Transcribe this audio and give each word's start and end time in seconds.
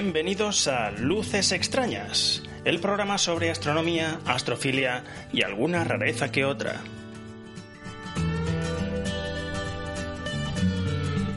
Bienvenidos 0.00 0.68
a 0.68 0.92
Luces 0.92 1.50
Extrañas, 1.50 2.44
el 2.64 2.78
programa 2.78 3.18
sobre 3.18 3.50
astronomía, 3.50 4.20
astrofilia 4.26 5.02
y 5.32 5.42
alguna 5.42 5.82
rareza 5.82 6.30
que 6.30 6.44
otra. 6.44 6.82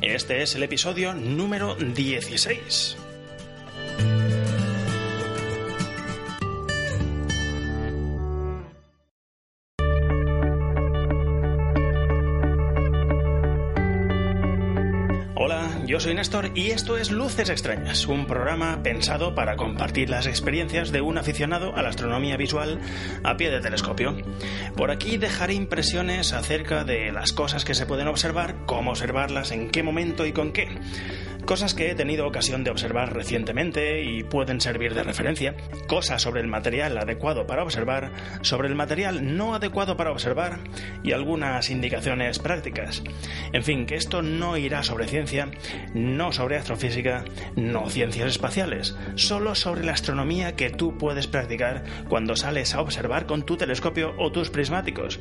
Este 0.03 0.43
es 0.43 0.53
el 0.53 0.61
episodio 0.61 1.15
número 1.15 1.73
16. 1.73 2.97
Soy 16.01 16.15
Néstor 16.15 16.49
y 16.55 16.71
esto 16.71 16.97
es 16.97 17.11
Luces 17.11 17.51
Extrañas, 17.51 18.07
un 18.07 18.25
programa 18.25 18.81
pensado 18.81 19.35
para 19.35 19.55
compartir 19.55 20.09
las 20.09 20.25
experiencias 20.25 20.91
de 20.91 20.99
un 20.99 21.19
aficionado 21.19 21.75
a 21.75 21.83
la 21.83 21.89
astronomía 21.89 22.37
visual 22.37 22.79
a 23.23 23.37
pie 23.37 23.51
de 23.51 23.61
telescopio. 23.61 24.17
Por 24.75 24.89
aquí 24.89 25.17
dejaré 25.17 25.53
impresiones 25.53 26.33
acerca 26.33 26.83
de 26.85 27.11
las 27.11 27.33
cosas 27.33 27.65
que 27.65 27.75
se 27.75 27.85
pueden 27.85 28.07
observar, 28.07 28.65
cómo 28.65 28.89
observarlas, 28.89 29.51
en 29.51 29.69
qué 29.69 29.83
momento 29.83 30.25
y 30.25 30.31
con 30.31 30.53
qué. 30.53 30.69
Cosas 31.45 31.73
que 31.73 31.91
he 31.91 31.95
tenido 31.95 32.27
ocasión 32.27 32.63
de 32.63 32.71
observar 32.71 33.13
recientemente 33.13 34.03
y 34.03 34.23
pueden 34.23 34.61
servir 34.61 34.93
de 34.93 35.03
referencia. 35.03 35.55
Cosas 35.87 36.21
sobre 36.21 36.41
el 36.41 36.47
material 36.47 36.97
adecuado 36.97 37.45
para 37.45 37.63
observar, 37.63 38.11
sobre 38.41 38.67
el 38.67 38.75
material 38.75 39.35
no 39.35 39.53
adecuado 39.53 39.97
para 39.97 40.11
observar 40.11 40.59
y 41.03 41.11
algunas 41.11 41.69
indicaciones 41.69 42.39
prácticas. 42.39 43.03
En 43.53 43.63
fin, 43.63 43.85
que 43.85 43.95
esto 43.95 44.21
no 44.21 44.55
irá 44.55 44.83
sobre 44.83 45.07
ciencia, 45.07 45.49
no 45.93 46.31
sobre 46.31 46.57
astrofísica, 46.57 47.25
no 47.55 47.89
ciencias 47.89 48.29
espaciales, 48.29 48.95
solo 49.15 49.55
sobre 49.55 49.83
la 49.83 49.93
astronomía 49.93 50.55
que 50.55 50.69
tú 50.69 50.97
puedes 50.97 51.27
practicar 51.27 51.83
cuando 52.07 52.35
sales 52.35 52.73
a 52.73 52.81
observar 52.81 53.25
con 53.25 53.43
tu 53.43 53.57
telescopio 53.57 54.13
o 54.17 54.31
tus 54.31 54.49
prismáticos, 54.49 55.19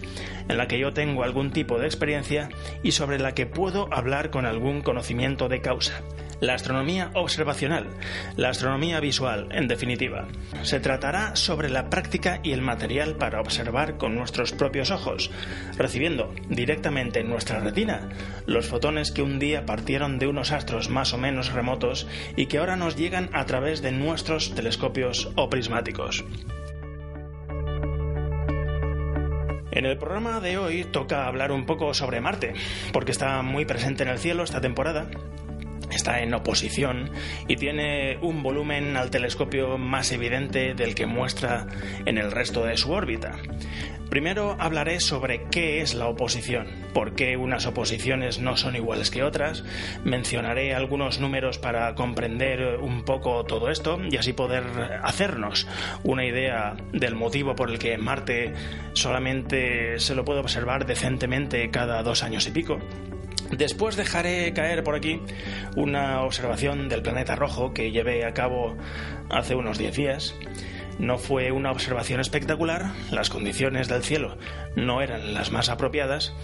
en 0.48 0.56
la 0.56 0.68
que 0.68 0.78
yo 0.78 0.92
tengo 0.92 1.24
algún 1.24 1.50
tipo 1.50 1.78
de 1.78 1.86
experiencia 1.86 2.48
y 2.82 2.92
sobre 2.92 3.18
la 3.18 3.34
que 3.34 3.46
puedo 3.46 3.92
hablar 3.92 4.30
con 4.30 4.46
algún 4.46 4.82
conocimiento 4.82 5.48
de 5.48 5.60
causa. 5.60 6.02
La 6.40 6.54
astronomía 6.54 7.10
observacional, 7.14 7.88
la 8.36 8.48
astronomía 8.48 8.98
visual, 8.98 9.48
en 9.52 9.68
definitiva. 9.68 10.26
Se 10.62 10.80
tratará 10.80 11.36
sobre 11.36 11.68
la 11.68 11.90
práctica 11.90 12.40
y 12.42 12.52
el 12.52 12.62
material 12.62 13.16
para 13.16 13.40
observar 13.40 13.98
con 13.98 14.14
nuestros 14.14 14.52
propios 14.52 14.90
ojos, 14.90 15.30
recibiendo 15.76 16.34
directamente 16.48 17.20
en 17.20 17.28
nuestra 17.28 17.60
retina 17.60 18.08
los 18.46 18.66
fotones 18.66 19.12
que 19.12 19.22
un 19.22 19.38
día 19.38 19.66
partieron 19.66 20.18
de 20.18 20.28
unos 20.28 20.50
astros 20.52 20.88
más 20.88 21.12
o 21.12 21.18
menos 21.18 21.52
remotos 21.52 22.06
y 22.36 22.46
que 22.46 22.56
ahora 22.56 22.76
nos 22.76 22.96
llegan 22.96 23.28
a 23.34 23.44
través 23.44 23.82
de 23.82 23.92
nuestros 23.92 24.54
telescopios 24.54 25.30
o 25.36 25.50
prismáticos. 25.50 26.24
En 29.72 29.86
el 29.86 29.98
programa 29.98 30.40
de 30.40 30.58
hoy 30.58 30.84
toca 30.84 31.26
hablar 31.26 31.52
un 31.52 31.64
poco 31.64 31.94
sobre 31.94 32.20
Marte, 32.20 32.54
porque 32.92 33.12
está 33.12 33.40
muy 33.42 33.66
presente 33.66 34.02
en 34.02 34.08
el 34.08 34.18
cielo 34.18 34.42
esta 34.42 34.60
temporada 34.60 35.08
está 35.90 36.22
en 36.22 36.34
oposición 36.34 37.10
y 37.48 37.56
tiene 37.56 38.18
un 38.22 38.42
volumen 38.42 38.96
al 38.96 39.10
telescopio 39.10 39.78
más 39.78 40.12
evidente 40.12 40.74
del 40.74 40.94
que 40.94 41.06
muestra 41.06 41.66
en 42.06 42.18
el 42.18 42.30
resto 42.30 42.64
de 42.64 42.76
su 42.76 42.92
órbita. 42.92 43.38
Primero 44.10 44.56
hablaré 44.58 44.98
sobre 44.98 45.44
qué 45.52 45.82
es 45.82 45.94
la 45.94 46.08
oposición, 46.08 46.66
por 46.92 47.14
qué 47.14 47.36
unas 47.36 47.66
oposiciones 47.66 48.40
no 48.40 48.56
son 48.56 48.74
iguales 48.74 49.08
que 49.08 49.22
otras, 49.22 49.62
mencionaré 50.02 50.74
algunos 50.74 51.20
números 51.20 51.58
para 51.58 51.94
comprender 51.94 52.78
un 52.78 53.04
poco 53.04 53.44
todo 53.44 53.70
esto 53.70 54.00
y 54.10 54.16
así 54.16 54.32
poder 54.32 54.64
hacernos 55.04 55.68
una 56.02 56.26
idea 56.26 56.74
del 56.92 57.14
motivo 57.14 57.54
por 57.54 57.70
el 57.70 57.78
que 57.78 57.98
Marte 57.98 58.52
solamente 58.94 60.00
se 60.00 60.16
lo 60.16 60.24
puede 60.24 60.40
observar 60.40 60.86
decentemente 60.86 61.70
cada 61.70 62.02
dos 62.02 62.24
años 62.24 62.48
y 62.48 62.50
pico. 62.50 62.80
Después 63.50 63.96
dejaré 63.96 64.52
caer 64.52 64.84
por 64.84 64.94
aquí 64.94 65.20
una 65.76 66.22
observación 66.22 66.88
del 66.88 67.02
planeta 67.02 67.36
rojo 67.36 67.72
que 67.72 67.90
llevé 67.90 68.24
a 68.24 68.34
cabo 68.34 68.76
hace 69.28 69.54
unos 69.54 69.78
10 69.78 69.96
días. 69.96 70.34
No 70.98 71.18
fue 71.18 71.50
una 71.50 71.72
observación 71.72 72.20
espectacular, 72.20 72.92
las 73.10 73.30
condiciones 73.30 73.88
del 73.88 74.02
cielo 74.02 74.36
no 74.76 75.00
eran 75.00 75.32
las 75.32 75.50
más 75.50 75.70
apropiadas, 75.70 76.34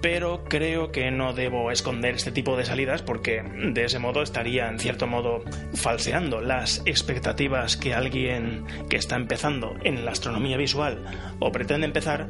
pero 0.00 0.44
creo 0.44 0.92
que 0.92 1.10
no 1.10 1.34
debo 1.34 1.70
esconder 1.70 2.14
este 2.14 2.32
tipo 2.32 2.56
de 2.56 2.64
salidas 2.64 3.02
porque 3.02 3.42
de 3.42 3.84
ese 3.84 3.98
modo 3.98 4.22
estaría 4.22 4.68
en 4.68 4.78
cierto 4.78 5.06
modo 5.06 5.44
falseando 5.74 6.40
las 6.40 6.82
expectativas 6.86 7.76
que 7.76 7.94
alguien 7.94 8.64
que 8.88 8.96
está 8.96 9.16
empezando 9.16 9.74
en 9.84 10.04
la 10.04 10.12
astronomía 10.12 10.56
visual 10.56 11.04
o 11.38 11.52
pretende 11.52 11.86
empezar 11.86 12.28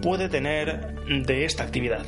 puede 0.00 0.28
tener 0.28 0.94
de 1.04 1.44
esta 1.44 1.64
actividad. 1.64 2.06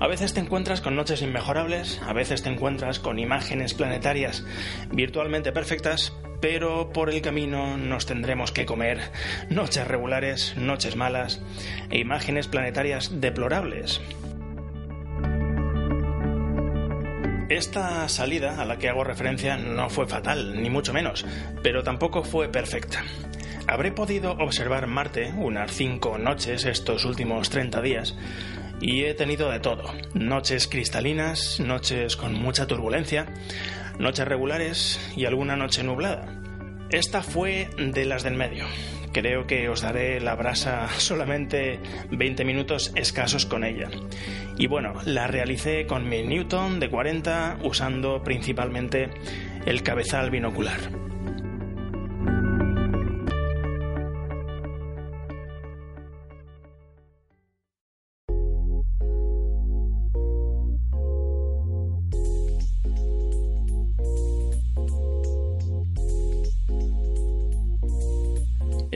A 0.00 0.06
veces 0.06 0.32
te 0.32 0.40
encuentras 0.40 0.80
con 0.80 0.94
noches 0.94 1.22
inmejorables, 1.22 2.00
a 2.06 2.12
veces 2.12 2.42
te 2.44 2.50
encuentras 2.50 3.00
con 3.00 3.18
imágenes 3.18 3.74
planetarias 3.74 4.44
virtualmente 4.92 5.50
perfectas, 5.50 6.12
pero 6.40 6.92
por 6.92 7.10
el 7.10 7.20
camino 7.20 7.76
nos 7.76 8.06
tendremos 8.06 8.52
que 8.52 8.64
comer 8.64 9.00
noches 9.50 9.88
regulares, 9.88 10.56
noches 10.56 10.94
malas 10.94 11.42
e 11.90 11.98
imágenes 11.98 12.46
planetarias 12.46 13.20
deplorables. 13.20 14.00
Esta 17.48 18.08
salida 18.08 18.60
a 18.60 18.66
la 18.66 18.78
que 18.78 18.88
hago 18.88 19.02
referencia 19.02 19.56
no 19.56 19.90
fue 19.90 20.06
fatal, 20.06 20.62
ni 20.62 20.70
mucho 20.70 20.92
menos, 20.92 21.26
pero 21.62 21.82
tampoco 21.82 22.22
fue 22.22 22.48
perfecta. 22.48 23.02
Habré 23.66 23.90
podido 23.90 24.32
observar 24.32 24.86
Marte 24.86 25.32
unas 25.36 25.72
cinco 25.72 26.18
noches 26.18 26.64
estos 26.64 27.04
últimos 27.04 27.50
30 27.50 27.82
días, 27.82 28.16
y 28.80 29.04
he 29.04 29.14
tenido 29.14 29.50
de 29.50 29.60
todo. 29.60 29.84
Noches 30.14 30.68
cristalinas, 30.68 31.60
noches 31.60 32.16
con 32.16 32.34
mucha 32.34 32.66
turbulencia, 32.66 33.26
noches 33.98 34.26
regulares 34.26 35.00
y 35.16 35.24
alguna 35.24 35.56
noche 35.56 35.82
nublada. 35.82 36.40
Esta 36.90 37.22
fue 37.22 37.68
de 37.76 38.04
las 38.04 38.22
del 38.22 38.34
medio. 38.34 38.64
Creo 39.12 39.46
que 39.46 39.68
os 39.68 39.80
daré 39.80 40.20
la 40.20 40.34
brasa 40.34 40.88
solamente 40.98 41.80
20 42.10 42.44
minutos 42.44 42.92
escasos 42.94 43.46
con 43.46 43.64
ella. 43.64 43.88
Y 44.56 44.66
bueno, 44.66 44.94
la 45.04 45.26
realicé 45.26 45.86
con 45.86 46.08
mi 46.08 46.22
Newton 46.22 46.80
de 46.80 46.90
40 46.90 47.58
usando 47.62 48.22
principalmente 48.22 49.10
el 49.66 49.82
cabezal 49.82 50.30
binocular. 50.30 51.07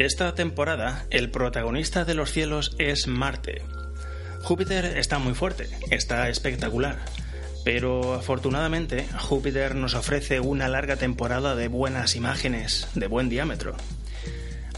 Esta 0.02 0.34
temporada, 0.34 1.06
el 1.10 1.30
protagonista 1.30 2.04
de 2.04 2.14
los 2.14 2.32
cielos 2.32 2.74
es 2.80 3.06
Marte. 3.06 3.62
Júpiter 4.42 4.84
está 4.98 5.20
muy 5.20 5.32
fuerte, 5.32 5.68
está 5.92 6.28
espectacular, 6.28 6.98
Pero 7.64 8.14
afortunadamente 8.14 9.06
Júpiter 9.20 9.76
nos 9.76 9.94
ofrece 9.94 10.40
una 10.40 10.66
larga 10.66 10.96
temporada 10.96 11.54
de 11.54 11.68
buenas 11.68 12.16
imágenes 12.16 12.88
de 12.96 13.06
buen 13.06 13.28
diámetro. 13.28 13.76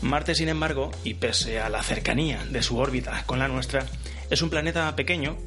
Marte, 0.03 0.35
sin 0.35 0.50
embargo, 0.50 0.91
y 1.05 1.15
pese 1.15 1.59
a 1.59 1.70
la 1.70 1.82
cercanía 1.82 2.44
de 2.50 2.62
su 2.62 2.77
órbita 2.77 3.23
con 3.25 3.38
la 3.38 3.49
nuestra, 3.49 3.87
es 4.29 4.43
un 4.43 4.50
planeta 4.50 4.94
pequeño 4.94 5.38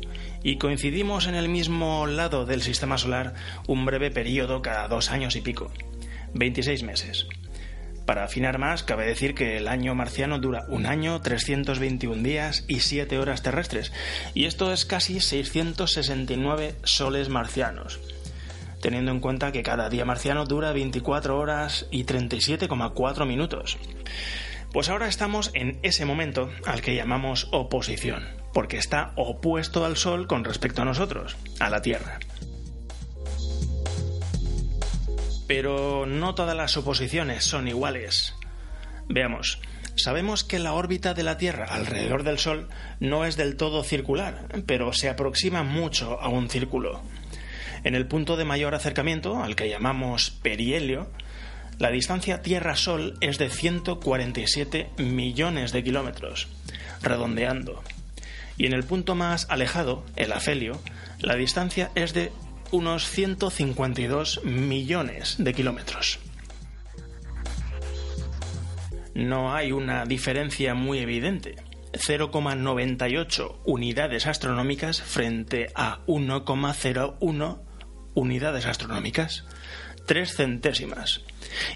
y 0.41 0.57
coincidimos 0.57 1.27
en 1.27 1.35
el 1.35 1.49
mismo 1.49 2.07
lado 2.07 2.47
del 2.47 2.63
sistema 2.63 2.97
solar 2.97 3.35
un 3.67 3.85
breve 3.85 4.09
periodo 4.09 4.63
cada 4.63 4.87
dos 4.87 5.11
años 5.11 5.35
y 5.35 5.41
pico, 5.41 5.71
26 6.33 6.81
meses. 6.81 7.27
Para 8.07 8.23
afinar 8.23 8.57
más, 8.57 8.83
cabe 8.83 9.05
decir 9.05 9.35
que 9.35 9.57
el 9.57 9.67
año 9.67 9.93
marciano 9.93 10.39
dura 10.39 10.63
un 10.69 10.85
año, 10.85 11.19
321 11.19 12.23
días 12.23 12.63
y 12.69 12.79
7 12.79 13.19
horas 13.19 13.43
terrestres, 13.43 13.91
y 14.33 14.45
esto 14.45 14.71
es 14.71 14.85
casi 14.85 15.19
669 15.19 16.75
soles 16.83 17.27
marcianos, 17.27 17.99
teniendo 18.81 19.11
en 19.11 19.19
cuenta 19.19 19.51
que 19.51 19.61
cada 19.61 19.89
día 19.89 20.05
marciano 20.05 20.45
dura 20.45 20.71
24 20.71 21.37
horas 21.37 21.85
y 21.91 22.05
37,4 22.05 23.25
minutos. 23.27 23.77
Pues 24.71 24.87
ahora 24.87 25.09
estamos 25.09 25.51
en 25.53 25.77
ese 25.83 26.05
momento 26.05 26.49
al 26.65 26.79
que 26.79 26.95
llamamos 26.95 27.49
oposición, 27.51 28.23
porque 28.53 28.77
está 28.77 29.11
opuesto 29.17 29.83
al 29.83 29.97
Sol 29.97 30.27
con 30.27 30.45
respecto 30.45 30.81
a 30.81 30.85
nosotros, 30.85 31.35
a 31.59 31.69
la 31.69 31.81
Tierra. 31.81 32.19
Pero 35.47 36.05
no 36.05 36.35
todas 36.35 36.55
las 36.55 36.75
oposiciones 36.77 37.45
son 37.45 37.67
iguales. 37.67 38.35
Veamos, 39.07 39.59
sabemos 39.95 40.43
que 40.43 40.59
la 40.59 40.73
órbita 40.73 41.13
de 41.13 41.23
la 41.23 41.37
Tierra 41.37 41.65
alrededor 41.65 42.23
del 42.23 42.37
Sol 42.37 42.67
no 42.99 43.25
es 43.25 43.37
del 43.37 43.55
todo 43.55 43.83
circular, 43.83 44.47
pero 44.65 44.93
se 44.93 45.09
aproxima 45.09 45.63
mucho 45.63 46.19
a 46.21 46.27
un 46.27 46.49
círculo. 46.49 47.01
En 47.83 47.95
el 47.95 48.07
punto 48.07 48.35
de 48.35 48.45
mayor 48.45 48.75
acercamiento, 48.75 49.41
al 49.41 49.55
que 49.55 49.69
llamamos 49.69 50.31
perihelio, 50.31 51.07
la 51.79 51.91
distancia 51.91 52.41
Tierra-Sol 52.41 53.17
es 53.21 53.37
de 53.37 53.49
147 53.49 54.89
millones 54.97 55.71
de 55.71 55.83
kilómetros, 55.83 56.47
redondeando. 57.01 57.83
Y 58.57 58.65
en 58.65 58.73
el 58.73 58.83
punto 58.83 59.13
más 59.13 59.45
alejado, 59.49 60.03
el 60.15 60.33
afelio, 60.33 60.81
la 61.19 61.35
distancia 61.35 61.91
es 61.93 62.13
de 62.13 62.31
unos 62.71 63.07
152 63.09 64.43
millones 64.43 65.35
de 65.37 65.53
kilómetros. 65.53 66.19
No 69.13 69.53
hay 69.55 69.71
una 69.71 70.05
diferencia 70.05 70.75
muy 70.75 70.99
evidente. 70.99 71.55
0,98 71.93 73.55
unidades 73.65 74.27
astronómicas 74.27 75.01
frente 75.01 75.71
a 75.73 76.05
1,01 76.05 77.59
unidades 78.13 78.65
astronómicas. 78.65 79.45
Tres 80.05 80.35
centésimas. 80.35 81.21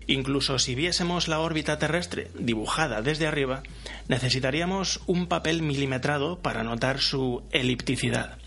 Incluso 0.08 0.60
si 0.60 0.76
viésemos 0.76 1.28
la 1.28 1.40
órbita 1.40 1.80
terrestre 1.80 2.30
dibujada 2.38 3.02
desde 3.02 3.28
arriba, 3.28 3.64
necesitaríamos 4.08 5.02
un 5.08 5.28
papel 5.28 5.64
milimetrado 5.64 6.40
para 6.40 6.64
notar 6.64 7.00
su 7.00 7.44
elipticidad. 7.52 8.38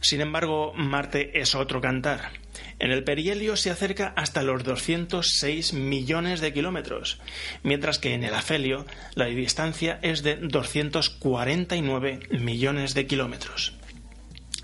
Sin 0.00 0.20
embargo, 0.20 0.72
Marte 0.74 1.40
es 1.40 1.54
otro 1.54 1.80
cantar. 1.80 2.30
En 2.78 2.90
el 2.90 3.04
perihelio 3.04 3.56
se 3.56 3.70
acerca 3.70 4.14
hasta 4.16 4.42
los 4.42 4.64
206 4.64 5.74
millones 5.74 6.40
de 6.40 6.52
kilómetros, 6.52 7.20
mientras 7.62 7.98
que 7.98 8.14
en 8.14 8.24
el 8.24 8.34
afelio 8.34 8.86
la 9.14 9.26
distancia 9.26 9.98
es 10.02 10.22
de 10.22 10.36
249 10.36 12.20
millones 12.30 12.94
de 12.94 13.06
kilómetros. 13.06 13.74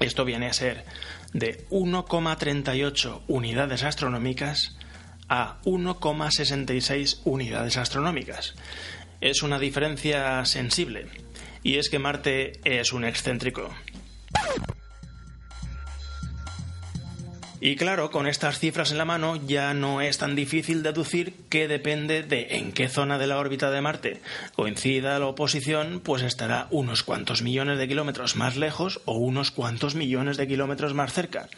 Esto 0.00 0.24
viene 0.24 0.46
a 0.46 0.54
ser 0.54 0.84
de 1.32 1.66
1,38 1.68 3.22
unidades 3.28 3.82
astronómicas 3.82 4.76
a 5.28 5.60
1,66 5.64 7.20
unidades 7.24 7.76
astronómicas. 7.76 8.54
Es 9.20 9.42
una 9.42 9.58
diferencia 9.58 10.44
sensible, 10.44 11.06
y 11.62 11.76
es 11.76 11.90
que 11.90 11.98
Marte 11.98 12.52
es 12.64 12.92
un 12.92 13.04
excéntrico. 13.04 13.74
Y 17.60 17.76
claro, 17.76 18.10
con 18.10 18.26
estas 18.26 18.58
cifras 18.58 18.90
en 18.90 18.98
la 18.98 19.04
mano 19.04 19.36
ya 19.46 19.72
no 19.72 20.00
es 20.02 20.18
tan 20.18 20.34
difícil 20.34 20.82
deducir 20.82 21.34
que 21.48 21.68
depende 21.68 22.22
de 22.22 22.48
en 22.56 22.72
qué 22.72 22.88
zona 22.88 23.18
de 23.18 23.26
la 23.26 23.38
órbita 23.38 23.70
de 23.70 23.80
Marte 23.80 24.20
coincida 24.54 25.18
la 25.18 25.26
oposición, 25.26 26.00
pues 26.00 26.22
estará 26.22 26.66
unos 26.70 27.02
cuantos 27.02 27.42
millones 27.42 27.78
de 27.78 27.88
kilómetros 27.88 28.36
más 28.36 28.56
lejos 28.56 29.00
o 29.04 29.14
unos 29.14 29.50
cuantos 29.50 29.94
millones 29.94 30.36
de 30.36 30.46
kilómetros 30.46 30.92
más 30.92 31.12
cerca. 31.12 31.48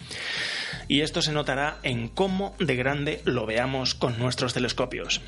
Y 0.86 1.00
esto 1.00 1.20
se 1.20 1.32
notará 1.32 1.78
en 1.82 2.08
cómo 2.08 2.54
de 2.58 2.76
grande 2.76 3.20
lo 3.24 3.46
veamos 3.46 3.94
con 3.94 4.18
nuestros 4.18 4.54
telescopios. 4.54 5.20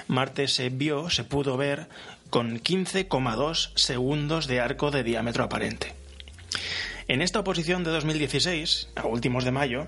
Marte 0.07 0.47
se 0.47 0.69
vio, 0.69 1.09
se 1.09 1.23
pudo 1.23 1.57
ver 1.57 1.87
con 2.29 2.59
15,2 2.59 3.71
segundos 3.75 4.45
de 4.47 4.59
arco 4.59 4.91
de 4.91 5.03
diámetro 5.03 5.43
aparente. 5.43 5.93
En 7.07 7.21
esta 7.21 7.39
oposición 7.39 7.83
de 7.83 7.91
2016, 7.91 8.89
a 8.95 9.05
últimos 9.05 9.45
de 9.45 9.51
mayo, 9.51 9.87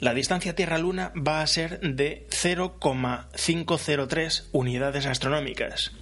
la 0.00 0.14
distancia 0.14 0.54
Tierra-Luna 0.54 1.12
va 1.14 1.42
a 1.42 1.46
ser 1.46 1.78
de 1.80 2.26
0,503 2.30 4.48
unidades 4.52 5.04
astronómicas 5.06 5.92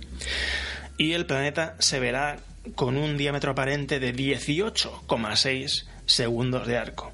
y 0.96 1.12
el 1.12 1.26
planeta 1.26 1.76
se 1.78 2.00
verá 2.00 2.38
con 2.74 2.96
un 2.96 3.16
diámetro 3.16 3.52
aparente 3.52 4.00
de 4.00 4.12
18,6 4.14 5.86
segundos 6.06 6.66
de 6.66 6.78
arco. 6.78 7.12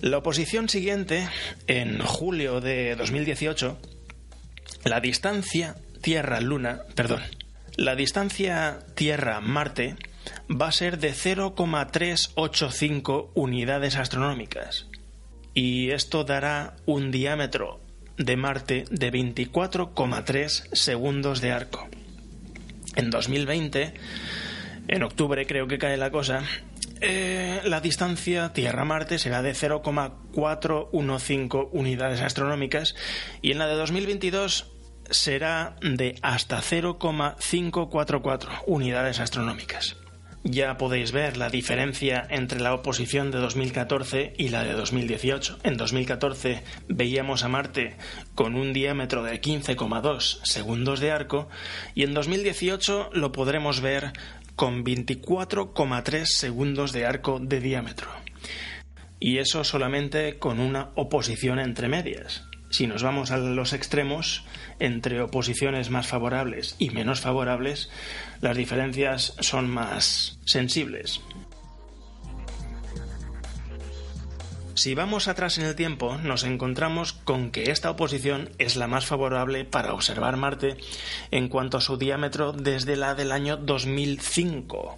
La 0.00 0.18
oposición 0.18 0.68
siguiente, 0.68 1.26
en 1.66 2.00
julio 2.00 2.60
de 2.60 2.96
2018, 2.96 3.78
la 4.84 5.00
distancia 5.00 5.76
Tierra-Luna, 6.02 6.82
perdón, 6.94 7.22
la 7.76 7.96
distancia 7.96 8.80
Tierra-Marte 8.94 9.96
va 10.50 10.68
a 10.68 10.72
ser 10.72 10.98
de 10.98 11.12
0,385 11.12 13.32
unidades 13.34 13.96
astronómicas. 13.96 14.86
Y 15.54 15.90
esto 15.90 16.24
dará 16.24 16.76
un 16.84 17.10
diámetro 17.10 17.80
de 18.18 18.36
Marte 18.36 18.84
de 18.90 19.10
24,3 19.12 20.74
segundos 20.74 21.40
de 21.40 21.52
arco. 21.52 21.88
En 22.94 23.08
2020 23.10 23.94
en 24.88 25.02
octubre 25.02 25.46
creo 25.46 25.66
que 25.66 25.78
cae 25.78 25.96
la 25.96 26.10
cosa, 26.10 26.42
eh, 27.00 27.62
la 27.64 27.80
distancia 27.80 28.52
Tierra-Marte 28.52 29.18
será 29.18 29.40
de 29.42 29.54
0,415 29.54 31.70
unidades 31.72 32.20
astronómicas 32.20 32.94
y 33.42 33.50
en 33.52 33.58
la 33.58 33.66
de 33.66 33.74
2022 33.74 34.72
será 35.10 35.76
de 35.82 36.14
hasta 36.22 36.62
0,544 36.62 38.50
unidades 38.66 39.20
astronómicas. 39.20 39.96
Ya 40.48 40.78
podéis 40.78 41.10
ver 41.10 41.36
la 41.36 41.50
diferencia 41.50 42.24
entre 42.30 42.60
la 42.60 42.72
oposición 42.72 43.32
de 43.32 43.38
2014 43.38 44.32
y 44.38 44.50
la 44.50 44.62
de 44.62 44.74
2018. 44.74 45.58
En 45.64 45.76
2014 45.76 46.62
veíamos 46.88 47.42
a 47.42 47.48
Marte 47.48 47.96
con 48.36 48.54
un 48.54 48.72
diámetro 48.72 49.24
de 49.24 49.40
15,2 49.40 50.38
segundos 50.44 51.00
de 51.00 51.10
arco 51.10 51.48
y 51.96 52.04
en 52.04 52.14
2018 52.14 53.10
lo 53.12 53.32
podremos 53.32 53.80
ver 53.80 54.12
con 54.56 54.84
24,3 54.84 56.24
segundos 56.24 56.92
de 56.92 57.06
arco 57.06 57.38
de 57.38 57.60
diámetro. 57.60 58.08
Y 59.20 59.38
eso 59.38 59.64
solamente 59.64 60.38
con 60.38 60.60
una 60.60 60.90
oposición 60.94 61.58
entre 61.58 61.88
medias. 61.88 62.44
Si 62.70 62.86
nos 62.86 63.02
vamos 63.02 63.30
a 63.30 63.38
los 63.38 63.72
extremos, 63.72 64.44
entre 64.80 65.20
oposiciones 65.20 65.90
más 65.90 66.08
favorables 66.08 66.74
y 66.78 66.90
menos 66.90 67.20
favorables, 67.20 67.90
las 68.40 68.56
diferencias 68.56 69.34
son 69.40 69.70
más 69.70 70.38
sensibles. 70.44 71.20
Si 74.76 74.94
vamos 74.94 75.26
atrás 75.26 75.56
en 75.56 75.64
el 75.64 75.74
tiempo, 75.74 76.18
nos 76.18 76.44
encontramos 76.44 77.14
con 77.14 77.50
que 77.50 77.70
esta 77.70 77.90
oposición 77.90 78.50
es 78.58 78.76
la 78.76 78.86
más 78.86 79.06
favorable 79.06 79.64
para 79.64 79.94
observar 79.94 80.36
Marte 80.36 80.76
en 81.30 81.48
cuanto 81.48 81.78
a 81.78 81.80
su 81.80 81.96
diámetro 81.96 82.52
desde 82.52 82.94
la 82.94 83.14
del 83.14 83.32
año 83.32 83.56
2005. 83.56 84.96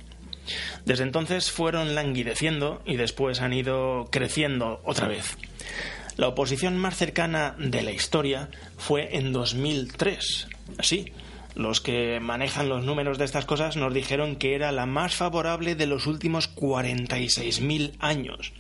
Desde 0.85 1.05
entonces 1.05 1.53
fueron 1.53 1.95
languideciendo 1.95 2.83
y 2.87 2.97
después 2.97 3.41
han 3.41 3.53
ido 3.53 4.09
creciendo 4.11 4.81
otra 4.83 5.07
vez. 5.07 5.37
La 6.17 6.27
oposición 6.27 6.77
más 6.77 6.97
cercana 6.97 7.55
de 7.57 7.83
la 7.83 7.93
historia 7.93 8.49
fue 8.79 9.17
en 9.17 9.33
2003. 9.33 10.49
Así, 10.79 11.13
los 11.55 11.81
que 11.81 12.19
manejan 12.19 12.69
los 12.69 12.85
números 12.85 13.17
de 13.17 13.27
estas 13.27 13.45
cosas 13.45 13.77
nos 13.77 13.95
dijeron 13.95 14.35
que 14.35 14.57
era 14.57 14.73
la 14.73 14.87
más 14.87 15.15
favorable 15.15 15.77
de 15.77 15.87
los 15.87 16.09
últimos 16.09 16.53
46.000 16.53 17.93
años. 18.01 18.53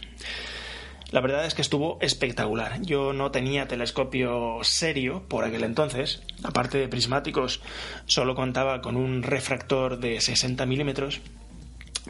La 1.11 1.21
verdad 1.21 1.47
es 1.47 1.55
que 1.55 1.63
estuvo 1.63 1.99
espectacular. 2.01 2.83
Yo 2.83 3.13
no 3.13 3.31
tenía 3.31 3.67
telescopio 3.67 4.59
serio 4.63 5.23
por 5.29 5.45
aquel 5.45 5.65
entonces. 5.65 6.23
Aparte 6.43 6.79
de 6.79 6.89
prismáticos, 6.89 7.61
solo 8.07 8.35
contaba 8.35 8.83
con 8.83 8.97
un 8.97 9.23
refractor 9.23 9.99
de 9.99 10.21
60 10.21 10.67
milímetros. 10.67 11.21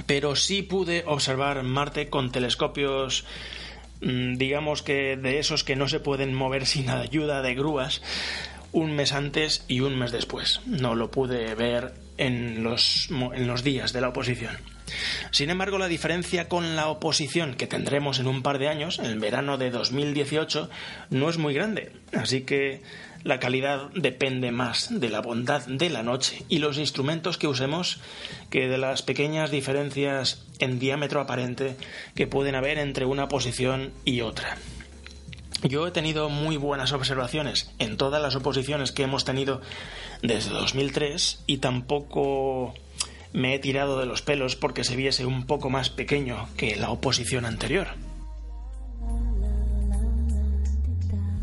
Pero 0.06 0.36
sí 0.36 0.62
pude 0.62 1.04
observar 1.06 1.62
Marte 1.62 2.08
con 2.08 2.32
telescopios 2.32 3.24
Mm, 4.00 4.36
digamos 4.36 4.82
que 4.82 5.16
de 5.16 5.38
esos 5.38 5.64
que 5.64 5.76
no 5.76 5.88
se 5.88 6.00
pueden 6.00 6.34
mover 6.34 6.66
sin 6.66 6.90
ayuda 6.90 7.42
de 7.42 7.54
grúas, 7.54 8.02
un 8.72 8.92
mes 8.92 9.12
antes 9.12 9.64
y 9.68 9.80
un 9.80 9.98
mes 9.98 10.12
después. 10.12 10.60
No 10.66 10.94
lo 10.94 11.10
pude 11.10 11.54
ver 11.54 11.94
en 12.16 12.62
los, 12.62 13.08
en 13.10 13.46
los 13.46 13.64
días 13.64 13.92
de 13.92 14.00
la 14.00 14.08
oposición. 14.08 14.56
Sin 15.30 15.50
embargo, 15.50 15.78
la 15.78 15.88
diferencia 15.88 16.49
con 16.49 16.76
la 16.76 16.88
oposición 16.88 17.54
que 17.54 17.66
tendremos 17.66 18.18
en 18.18 18.26
un 18.26 18.42
par 18.42 18.59
de 18.59 18.68
años, 18.68 18.99
en 18.99 19.07
el 19.07 19.18
verano 19.18 19.59
de 19.59 19.71
2018, 19.71 20.71
no 21.11 21.28
es 21.28 21.38
muy 21.38 21.54
grande. 21.54 21.92
Así 22.12 22.42
que 22.42 22.83
la 23.25 23.40
calidad 23.40 23.90
depende 23.95 24.52
más 24.52 24.88
de 24.90 25.09
la 25.09 25.21
bondad 25.21 25.66
de 25.66 25.90
la 25.90 26.02
noche 26.02 26.45
y 26.49 26.59
los 26.59 26.78
instrumentos 26.78 27.37
que 27.37 27.49
usemos 27.49 28.00
que 28.50 28.68
de 28.68 28.78
las 28.78 29.02
pequeñas 29.02 29.50
diferencias 29.50 30.47
en 30.61 30.78
diámetro 30.78 31.21
aparente 31.21 31.76
que 32.14 32.26
pueden 32.26 32.54
haber 32.54 32.78
entre 32.78 33.04
una 33.04 33.28
posición 33.28 33.92
y 34.04 34.21
otra. 34.21 34.57
Yo 35.64 35.88
he 35.88 35.90
tenido 35.90 36.28
muy 36.28 36.57
buenas 36.57 36.92
observaciones 36.92 37.71
en 37.80 37.97
todas 37.97 38.23
las 38.23 38.37
oposiciones 38.37 38.92
que 38.92 39.02
hemos 39.02 39.25
tenido 39.25 39.61
desde 40.23 40.50
2003 40.50 41.42
y 41.47 41.59
tampoco 41.59 42.75
me 43.32 43.54
he 43.54 43.58
tirado 43.58 43.99
de 43.99 44.06
los 44.06 44.23
pelos 44.23 44.56
porque 44.56 44.85
se 44.85 44.97
viese 44.97 45.26
un 45.26 45.47
poco 45.47 45.70
más 45.70 45.90
pequeño 45.90 46.49
que 46.56 46.76
la 46.76 46.90
oposición 46.90 47.44
anterior. 47.44 47.88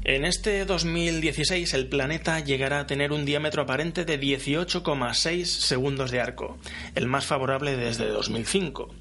En 0.07 0.23
este 0.23 0.65
2016 0.65 1.73
el 1.73 1.87
planeta 1.87 2.39
llegará 2.39 2.81
a 2.81 2.85
tener 2.85 3.11
un 3.11 3.25
diámetro 3.25 3.63
aparente 3.63 4.05
de 4.05 4.19
18,6 4.19 5.45
segundos 5.45 6.11
de 6.11 6.21
arco, 6.21 6.59
el 6.93 7.07
más 7.07 7.25
favorable 7.25 7.75
desde 7.75 8.07
2005. 8.09 8.93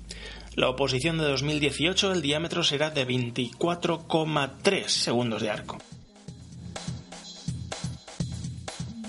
La 0.55 0.71
oposición 0.71 1.19
de 1.19 1.25
2018 1.25 2.13
el 2.13 2.23
diámetro 2.23 2.65
será 2.65 2.89
de 2.89 3.07
24,3 3.07 4.89
segundos 4.89 5.43
de 5.43 5.51
arco. 5.51 5.79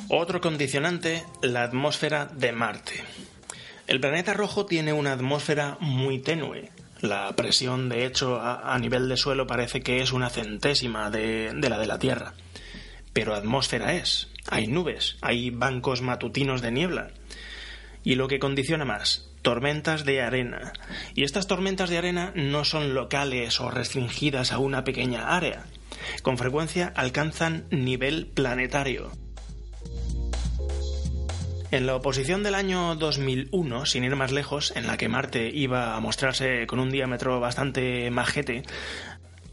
Otro 0.09 0.41
condicionante, 0.41 1.23
la 1.41 1.63
atmósfera 1.63 2.25
de 2.25 2.51
Marte. 2.51 3.03
El 3.87 3.99
planeta 3.99 4.33
rojo 4.33 4.65
tiene 4.65 4.93
una 4.93 5.13
atmósfera 5.13 5.77
muy 5.79 6.19
tenue, 6.19 6.71
la 7.01 7.35
presión, 7.35 7.89
de 7.89 8.05
hecho, 8.05 8.39
a, 8.41 8.77
nivel 8.79 9.09
de 9.09 9.17
suelo 9.17 9.45
parece 9.45 9.81
que 9.81 10.01
es 10.01 10.11
una 10.11 10.29
centésima 10.29 11.09
de, 11.09 11.53
la 11.53 11.77
de 11.77 11.87
la 11.87 11.99
Tierra. 11.99 12.33
Pero 13.13 13.35
atmósfera 13.35 13.93
es. 13.93 14.29
Hay 14.49 14.67
nubes, 14.67 15.17
hay 15.21 15.49
bancos 15.49 16.01
matutinos 16.01 16.61
de 16.61 16.71
niebla. 16.71 17.11
Y 18.03 18.15
lo 18.15 18.27
que 18.27 18.39
condiciona 18.39 18.85
más, 18.85 19.29
tormentas 19.41 20.05
de 20.05 20.21
arena. 20.21 20.73
Y 21.15 21.23
estas 21.23 21.47
tormentas 21.47 21.89
de 21.89 21.97
arena 21.97 22.31
no 22.35 22.63
son 22.63 22.93
locales 22.93 23.59
o 23.59 23.69
restringidas 23.69 24.51
a 24.51 24.59
una 24.59 24.83
pequeña 24.83 25.35
área. 25.35 25.65
Con 26.21 26.37
frecuencia 26.37 26.93
alcanzan 26.95 27.65
nivel 27.71 28.27
planetario. 28.27 29.11
En 31.75 31.87
la 31.87 31.97
oposición 31.97 32.41
del 32.41 32.55
año 32.55 32.95
2001, 32.95 33.85
sin 33.85 34.05
ir 34.05 34.15
más 34.15 34.31
lejos, 34.31 34.71
en 34.77 34.87
la 34.87 34.95
que 34.95 35.09
Marte 35.09 35.51
iba 35.53 35.97
a 35.97 35.99
mostrarse 35.99 36.67
con 36.67 36.79
un 36.79 36.89
diámetro 36.89 37.41
bastante 37.41 38.09
majete, 38.11 38.63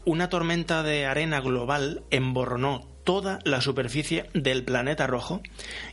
una 0.05 0.29
tormenta 0.29 0.83
de 0.83 1.05
arena 1.05 1.41
global 1.41 2.03
emborronó 2.11 2.87
toda 3.03 3.39
la 3.43 3.59
superficie 3.59 4.29
del 4.33 4.63
planeta 4.63 5.05
rojo 5.05 5.41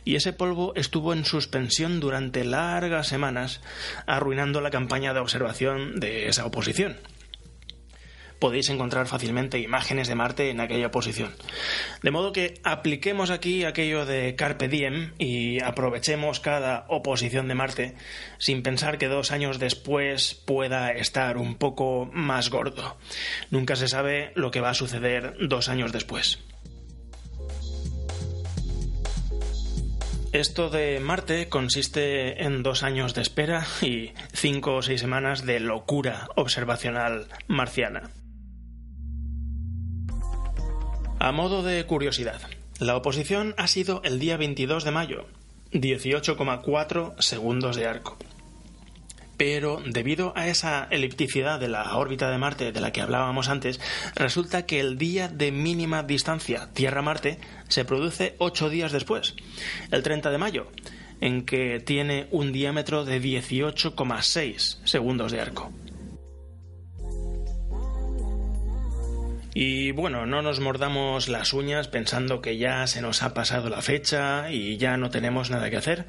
y 0.05 0.15
ese 0.15 0.31
polvo 0.31 0.71
estuvo 0.75 1.11
en 1.11 1.25
suspensión 1.25 1.99
durante 1.99 2.45
largas 2.45 3.07
semanas, 3.07 3.59
arruinando 4.07 4.61
la 4.61 4.71
campaña 4.71 5.13
de 5.13 5.19
observación 5.19 5.99
de 5.99 6.29
esa 6.29 6.45
oposición 6.45 6.95
podéis 8.41 8.69
encontrar 8.69 9.07
fácilmente 9.07 9.59
imágenes 9.59 10.07
de 10.07 10.15
Marte 10.15 10.49
en 10.49 10.59
aquella 10.59 10.89
posición. 10.89 11.31
De 12.01 12.09
modo 12.09 12.33
que 12.33 12.59
apliquemos 12.63 13.29
aquí 13.29 13.63
aquello 13.63 14.05
de 14.05 14.35
Carpe 14.35 14.67
Diem 14.67 15.13
y 15.19 15.61
aprovechemos 15.61 16.39
cada 16.39 16.85
oposición 16.89 17.47
de 17.47 17.55
Marte 17.55 17.95
sin 18.39 18.63
pensar 18.63 18.97
que 18.97 19.07
dos 19.07 19.31
años 19.31 19.59
después 19.59 20.33
pueda 20.33 20.91
estar 20.91 21.37
un 21.37 21.55
poco 21.55 22.09
más 22.11 22.49
gordo. 22.49 22.97
Nunca 23.51 23.75
se 23.75 23.87
sabe 23.87 24.31
lo 24.35 24.49
que 24.49 24.59
va 24.59 24.71
a 24.71 24.73
suceder 24.73 25.35
dos 25.47 25.69
años 25.69 25.91
después. 25.91 26.39
Esto 30.33 30.69
de 30.69 30.99
Marte 30.99 31.49
consiste 31.49 32.43
en 32.43 32.63
dos 32.63 32.83
años 32.83 33.13
de 33.13 33.21
espera 33.21 33.67
y 33.81 34.13
cinco 34.33 34.75
o 34.77 34.81
seis 34.81 35.01
semanas 35.01 35.45
de 35.45 35.59
locura 35.59 36.29
observacional 36.35 37.27
marciana. 37.47 38.09
A 41.23 41.31
modo 41.31 41.61
de 41.61 41.85
curiosidad, 41.85 42.41
la 42.79 42.97
oposición 42.97 43.53
ha 43.59 43.67
sido 43.67 44.01
el 44.03 44.17
día 44.17 44.37
22 44.37 44.83
de 44.83 44.89
mayo, 44.89 45.27
18,4 45.71 47.21
segundos 47.21 47.75
de 47.75 47.85
arco. 47.85 48.17
Pero 49.37 49.83
debido 49.85 50.33
a 50.35 50.47
esa 50.47 50.87
elipticidad 50.89 51.59
de 51.59 51.67
la 51.67 51.95
órbita 51.95 52.31
de 52.31 52.39
Marte 52.39 52.71
de 52.71 52.81
la 52.81 52.91
que 52.91 53.01
hablábamos 53.01 53.49
antes, 53.49 53.79
resulta 54.15 54.65
que 54.65 54.79
el 54.79 54.97
día 54.97 55.27
de 55.27 55.51
mínima 55.51 56.01
distancia 56.01 56.69
Tierra-Marte 56.73 57.37
se 57.67 57.85
produce 57.85 58.33
ocho 58.39 58.71
días 58.71 58.91
después, 58.91 59.35
el 59.91 60.01
30 60.01 60.31
de 60.31 60.37
mayo, 60.39 60.71
en 61.19 61.45
que 61.45 61.79
tiene 61.79 62.29
un 62.31 62.51
diámetro 62.51 63.05
de 63.05 63.21
18,6 63.21 64.83
segundos 64.85 65.31
de 65.31 65.39
arco. 65.39 65.71
Y 69.53 69.91
bueno, 69.91 70.25
no 70.25 70.41
nos 70.41 70.59
mordamos 70.59 71.27
las 71.27 71.53
uñas 71.53 71.87
pensando 71.87 72.41
que 72.41 72.57
ya 72.57 72.87
se 72.87 73.01
nos 73.01 73.21
ha 73.21 73.33
pasado 73.33 73.69
la 73.69 73.81
fecha 73.81 74.49
y 74.51 74.77
ya 74.77 74.95
no 74.97 75.09
tenemos 75.09 75.49
nada 75.49 75.69
que 75.69 75.77
hacer. 75.77 76.05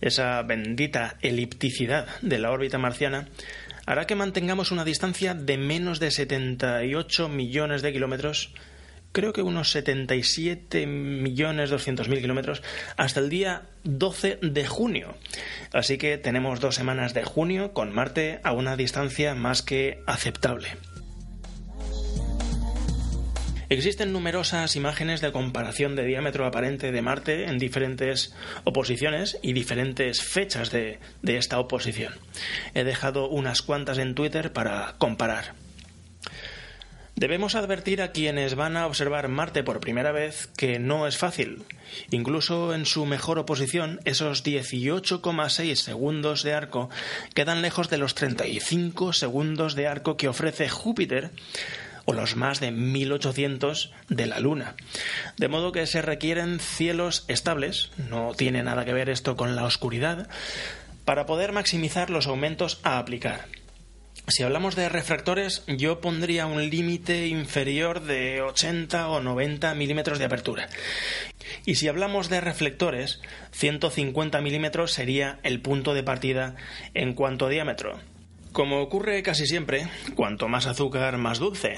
Esa 0.00 0.42
bendita 0.42 1.16
elipticidad 1.20 2.06
de 2.22 2.38
la 2.38 2.52
órbita 2.52 2.78
marciana 2.78 3.28
hará 3.84 4.06
que 4.06 4.14
mantengamos 4.14 4.70
una 4.70 4.84
distancia 4.84 5.34
de 5.34 5.58
menos 5.58 5.98
de 5.98 6.10
78 6.12 7.28
millones 7.28 7.82
de 7.82 7.92
kilómetros, 7.92 8.52
creo 9.12 9.32
que 9.32 9.42
unos 9.42 9.70
77 9.70 10.86
millones 10.86 11.70
200 11.70 12.08
mil 12.08 12.20
kilómetros, 12.20 12.62
hasta 12.96 13.18
el 13.18 13.28
día 13.28 13.62
12 13.84 14.38
de 14.42 14.66
junio. 14.66 15.16
Así 15.72 15.98
que 15.98 16.18
tenemos 16.18 16.60
dos 16.60 16.76
semanas 16.76 17.14
de 17.14 17.24
junio 17.24 17.72
con 17.72 17.92
Marte 17.92 18.40
a 18.44 18.52
una 18.52 18.76
distancia 18.76 19.34
más 19.34 19.62
que 19.62 20.02
aceptable. 20.06 20.68
Existen 23.70 24.14
numerosas 24.14 24.76
imágenes 24.76 25.20
de 25.20 25.30
comparación 25.30 25.94
de 25.94 26.06
diámetro 26.06 26.46
aparente 26.46 26.90
de 26.90 27.02
Marte 27.02 27.44
en 27.44 27.58
diferentes 27.58 28.34
oposiciones 28.64 29.38
y 29.42 29.52
diferentes 29.52 30.22
fechas 30.22 30.70
de, 30.70 30.98
esta 31.22 31.60
oposición. 31.60 32.14
He 32.72 32.84
dejado 32.84 33.28
unas 33.28 33.60
cuantas 33.60 33.98
en 33.98 34.14
Twitter 34.14 34.54
para 34.54 34.94
comparar. 34.96 35.52
Debemos 37.14 37.56
advertir 37.56 38.00
a 38.00 38.12
quienes 38.12 38.54
van 38.54 38.78
a 38.78 38.86
observar 38.86 39.28
Marte 39.28 39.62
por 39.62 39.80
primera 39.80 40.12
vez 40.12 40.48
que 40.56 40.78
no 40.78 41.06
es 41.06 41.18
fácil. 41.18 41.64
Incluso 42.10 42.74
en 42.74 42.86
su 42.86 43.04
mejor 43.04 43.38
oposición, 43.38 44.00
esos 44.06 44.44
18,6 44.44 45.74
segundos 45.74 46.42
de 46.42 46.54
arco 46.54 46.88
quedan 47.34 47.60
lejos 47.60 47.90
de 47.90 47.98
los 47.98 48.14
35 48.14 49.12
segundos 49.12 49.74
de 49.74 49.88
arco 49.88 50.16
que 50.16 50.28
ofrece 50.28 50.70
Júpiter 50.70 51.32
o 52.08 52.14
los 52.14 52.36
más 52.36 52.58
de 52.58 52.70
1800 52.70 53.92
de 54.08 54.24
la 54.24 54.40
Luna. 54.40 54.76
De 55.36 55.48
modo 55.48 55.72
que 55.72 55.86
se 55.86 56.00
requieren 56.00 56.58
cielos 56.58 57.26
estables, 57.28 57.90
no 58.08 58.32
tiene 58.34 58.62
nada 58.62 58.86
que 58.86 58.94
ver 58.94 59.10
esto 59.10 59.36
con 59.36 59.54
la 59.54 59.64
oscuridad, 59.64 60.26
para 61.04 61.26
poder 61.26 61.52
maximizar 61.52 62.08
los 62.08 62.26
aumentos 62.26 62.80
a 62.82 62.98
aplicar. 62.98 63.48
Si 64.26 64.42
hablamos 64.42 64.74
de 64.74 64.88
refractores, 64.88 65.64
yo 65.66 66.00
pondría 66.00 66.46
un 66.46 66.70
límite 66.70 67.26
inferior 67.26 68.02
de 68.02 68.40
80 68.40 69.10
o 69.10 69.20
90 69.20 69.74
milímetros 69.74 70.18
de 70.18 70.24
apertura. 70.24 70.70
Y 71.66 71.74
si 71.74 71.88
hablamos 71.88 72.30
de 72.30 72.40
reflectores, 72.40 73.20
150 73.50 74.40
milímetros 74.40 74.92
sería 74.92 75.40
el 75.42 75.60
punto 75.60 75.92
de 75.92 76.04
partida 76.04 76.56
en 76.94 77.12
cuanto 77.12 77.46
a 77.46 77.50
diámetro. 77.50 78.00
Como 78.58 78.80
ocurre 78.80 79.22
casi 79.22 79.46
siempre, 79.46 79.86
cuanto 80.16 80.48
más 80.48 80.66
azúcar, 80.66 81.16
más 81.16 81.38
dulce. 81.38 81.76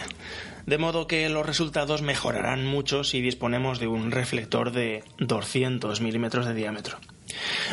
De 0.64 0.78
modo 0.78 1.06
que 1.06 1.28
los 1.28 1.44
resultados 1.44 2.00
mejorarán 2.00 2.64
mucho 2.64 3.04
si 3.04 3.20
disponemos 3.20 3.80
de 3.80 3.86
un 3.86 4.10
reflector 4.10 4.72
de 4.72 5.04
200 5.18 6.00
milímetros 6.00 6.46
de 6.46 6.54
diámetro. 6.54 6.96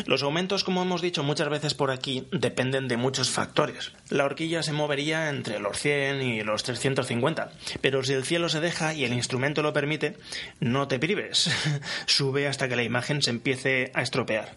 Los 0.04 0.22
aumentos, 0.22 0.62
como 0.62 0.82
hemos 0.82 1.00
dicho 1.00 1.22
muchas 1.22 1.48
veces 1.48 1.72
por 1.72 1.90
aquí, 1.90 2.26
dependen 2.32 2.86
de 2.86 2.98
muchos 2.98 3.30
factores. 3.30 3.92
La 4.10 4.26
horquilla 4.26 4.62
se 4.62 4.74
movería 4.74 5.30
entre 5.30 5.58
los 5.58 5.78
100 5.78 6.20
y 6.20 6.42
los 6.42 6.62
350, 6.64 7.50
pero 7.80 8.04
si 8.04 8.12
el 8.12 8.26
cielo 8.26 8.50
se 8.50 8.60
deja 8.60 8.92
y 8.92 9.06
el 9.06 9.14
instrumento 9.14 9.62
lo 9.62 9.72
permite, 9.72 10.18
no 10.60 10.86
te 10.86 10.98
prives. 10.98 11.50
Sube 12.04 12.46
hasta 12.46 12.68
que 12.68 12.76
la 12.76 12.82
imagen 12.82 13.22
se 13.22 13.30
empiece 13.30 13.90
a 13.94 14.02
estropear. 14.02 14.54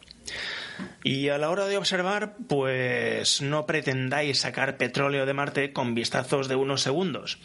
Y 1.03 1.29
a 1.29 1.38
la 1.38 1.50
hora 1.50 1.65
de 1.65 1.77
observar, 1.77 2.35
pues 2.47 3.41
no 3.41 3.65
pretendáis 3.65 4.39
sacar 4.41 4.77
petróleo 4.77 5.25
de 5.25 5.33
Marte 5.33 5.73
con 5.73 5.95
vistazos 5.95 6.47
de 6.47 6.55
unos 6.55 6.81
segundos. 6.81 7.39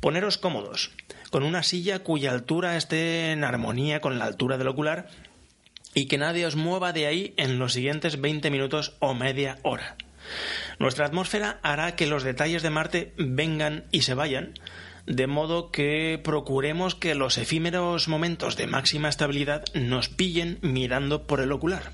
Poneros 0.00 0.38
cómodos, 0.38 0.90
con 1.30 1.42
una 1.42 1.62
silla 1.62 2.00
cuya 2.00 2.30
altura 2.30 2.76
esté 2.76 3.32
en 3.32 3.44
armonía 3.44 4.00
con 4.00 4.18
la 4.18 4.24
altura 4.24 4.58
del 4.58 4.68
ocular 4.68 5.08
y 5.94 6.06
que 6.06 6.18
nadie 6.18 6.46
os 6.46 6.56
mueva 6.56 6.92
de 6.92 7.06
ahí 7.06 7.34
en 7.36 7.58
los 7.58 7.72
siguientes 7.72 8.20
20 8.20 8.50
minutos 8.50 8.96
o 8.98 9.14
media 9.14 9.58
hora. 9.62 9.96
Nuestra 10.78 11.06
atmósfera 11.06 11.60
hará 11.62 11.94
que 11.96 12.06
los 12.06 12.24
detalles 12.24 12.62
de 12.62 12.70
Marte 12.70 13.12
vengan 13.16 13.84
y 13.92 14.02
se 14.02 14.14
vayan, 14.14 14.54
de 15.06 15.26
modo 15.26 15.70
que 15.70 16.20
procuremos 16.22 16.94
que 16.94 17.14
los 17.14 17.38
efímeros 17.38 18.08
momentos 18.08 18.56
de 18.56 18.66
máxima 18.66 19.08
estabilidad 19.08 19.64
nos 19.74 20.08
pillen 20.08 20.58
mirando 20.62 21.26
por 21.26 21.40
el 21.40 21.52
ocular. 21.52 21.92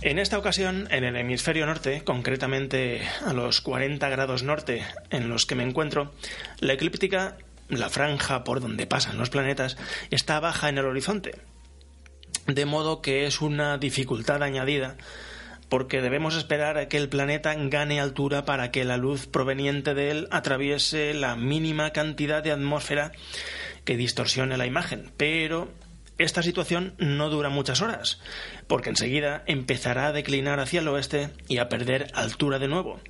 En 0.00 0.20
esta 0.20 0.38
ocasión, 0.38 0.86
en 0.92 1.02
el 1.02 1.16
hemisferio 1.16 1.66
norte, 1.66 2.04
concretamente 2.04 3.02
a 3.26 3.32
los 3.32 3.60
40 3.60 4.08
grados 4.08 4.44
norte 4.44 4.84
en 5.10 5.28
los 5.28 5.44
que 5.44 5.56
me 5.56 5.64
encuentro, 5.64 6.12
la 6.60 6.74
eclíptica 6.74 7.36
la 7.68 7.90
franja 7.90 8.44
por 8.44 8.60
donde 8.60 8.86
pasan 8.86 9.18
los 9.18 9.30
planetas 9.30 9.76
está 10.10 10.38
baja 10.40 10.68
en 10.68 10.78
el 10.78 10.86
horizonte. 10.86 11.32
De 12.46 12.64
modo 12.64 13.02
que 13.02 13.26
es 13.26 13.40
una 13.40 13.76
dificultad 13.76 14.42
añadida 14.42 14.96
porque 15.68 16.00
debemos 16.00 16.36
esperar 16.36 16.78
a 16.78 16.88
que 16.88 16.96
el 16.96 17.08
planeta 17.08 17.54
gane 17.54 18.00
altura 18.00 18.44
para 18.44 18.70
que 18.70 18.84
la 18.84 18.96
luz 18.96 19.26
proveniente 19.26 19.94
de 19.94 20.10
él 20.12 20.28
atraviese 20.30 21.12
la 21.12 21.36
mínima 21.36 21.92
cantidad 21.92 22.42
de 22.42 22.52
atmósfera 22.52 23.12
que 23.84 23.96
distorsione 23.96 24.56
la 24.56 24.66
imagen. 24.66 25.10
Pero 25.16 25.68
esta 26.18 26.42
situación 26.42 26.94
no 26.98 27.30
dura 27.30 27.48
muchas 27.48 27.80
horas, 27.80 28.20
porque 28.66 28.90
enseguida 28.90 29.42
empezará 29.46 30.08
a 30.08 30.12
declinar 30.12 30.60
hacia 30.60 30.80
el 30.80 30.88
oeste 30.88 31.30
y 31.48 31.58
a 31.58 31.68
perder 31.68 32.10
altura 32.14 32.58
de 32.58 32.68
nuevo. 32.68 33.00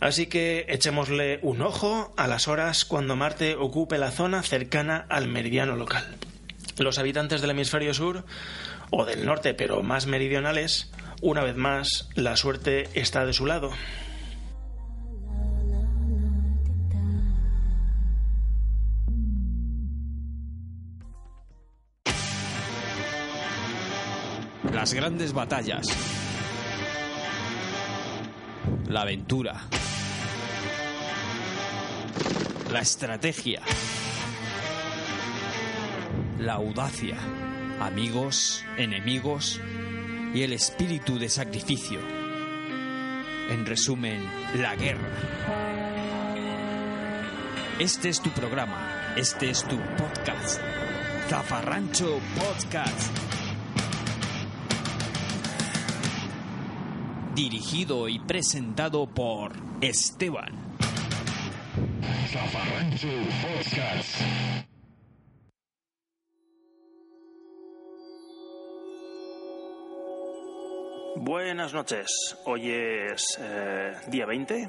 Así 0.00 0.26
que 0.26 0.64
echémosle 0.68 1.40
un 1.42 1.60
ojo 1.62 2.12
a 2.16 2.26
las 2.26 2.48
horas 2.48 2.84
cuando 2.84 3.16
Marte 3.16 3.54
ocupe 3.54 3.98
la 3.98 4.10
zona 4.10 4.42
cercana 4.42 5.06
al 5.08 5.28
meridiano 5.28 5.76
local. 5.76 6.04
Los 6.78 6.98
habitantes 6.98 7.42
del 7.42 7.50
hemisferio 7.50 7.92
sur 7.92 8.24
o 8.90 9.04
del 9.04 9.26
norte, 9.26 9.52
pero 9.54 9.82
más 9.82 10.06
meridionales, 10.06 10.90
una 11.20 11.42
vez 11.42 11.56
más, 11.56 12.08
la 12.14 12.36
suerte 12.36 12.88
está 12.94 13.26
de 13.26 13.34
su 13.34 13.44
lado. 13.44 13.72
Las 24.80 24.94
grandes 24.94 25.34
batallas. 25.34 25.86
La 28.88 29.02
aventura 29.02 29.60
la 32.72 32.80
estrategia, 32.80 33.60
la 36.38 36.54
audacia, 36.54 37.18
amigos, 37.78 38.64
enemigos 38.78 39.60
y 40.32 40.44
el 40.44 40.54
espíritu 40.54 41.18
de 41.18 41.28
sacrificio. 41.28 42.00
En 43.50 43.66
resumen, 43.66 44.24
la 44.56 44.76
guerra. 44.76 45.10
Este 47.78 48.08
es 48.08 48.22
tu 48.22 48.30
programa, 48.30 49.12
este 49.14 49.50
es 49.50 49.62
tu 49.64 49.76
podcast. 49.98 50.58
Zafarrancho 51.28 52.18
Podcast. 52.34 53.29
Dirigido 57.42 58.06
y 58.06 58.18
presentado 58.18 59.06
por 59.06 59.52
Esteban. 59.80 60.52
Buenas 71.16 71.72
noches. 71.72 72.36
Hoy 72.44 72.70
es 72.72 73.38
eh, 73.40 73.92
día 74.08 74.26
20, 74.26 74.68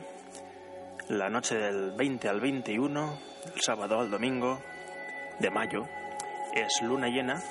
la 1.10 1.30
noche 1.30 1.56
del 1.56 1.92
20 1.92 2.30
al 2.30 2.40
21, 2.40 3.20
el 3.54 3.62
sábado 3.62 4.00
al 4.00 4.10
domingo 4.10 4.62
de 5.42 5.52
mayo. 5.52 5.84
Es 6.56 6.82
luna 6.82 7.10
llena 7.10 7.44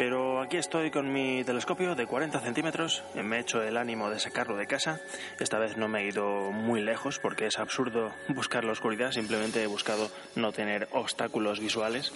pero 0.00 0.40
aquí 0.40 0.56
estoy 0.56 0.90
con 0.90 1.12
mi 1.12 1.44
telescopio 1.44 1.94
de 1.94 2.06
40 2.06 2.40
centímetros, 2.40 3.04
me 3.22 3.36
he 3.36 3.40
hecho 3.40 3.62
el 3.62 3.76
ánimo 3.76 4.08
de 4.08 4.18
sacarlo 4.18 4.56
de 4.56 4.66
casa. 4.66 4.98
Esta 5.38 5.58
vez 5.58 5.76
no 5.76 5.88
me 5.88 6.00
he 6.00 6.08
ido 6.08 6.50
muy 6.52 6.80
lejos 6.80 7.18
porque 7.18 7.44
es 7.44 7.58
absurdo 7.58 8.10
buscar 8.28 8.64
la 8.64 8.72
oscuridad, 8.72 9.12
simplemente 9.12 9.62
he 9.62 9.66
buscado 9.66 10.10
no 10.36 10.52
tener 10.52 10.88
obstáculos 10.92 11.60
visuales 11.60 12.14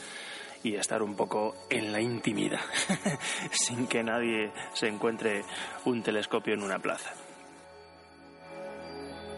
y 0.63 0.77
estar 0.77 1.03
un 1.03 1.15
poco 1.15 1.57
en 1.69 1.93
la 1.93 2.01
intimidad, 2.01 2.63
sin 3.51 3.87
que 3.87 4.03
nadie 4.03 4.51
se 4.73 4.89
encuentre 4.89 5.43
un 5.85 6.03
telescopio 6.03 6.55
en 6.55 6.63
una 6.63 6.79
plaza. 6.79 7.13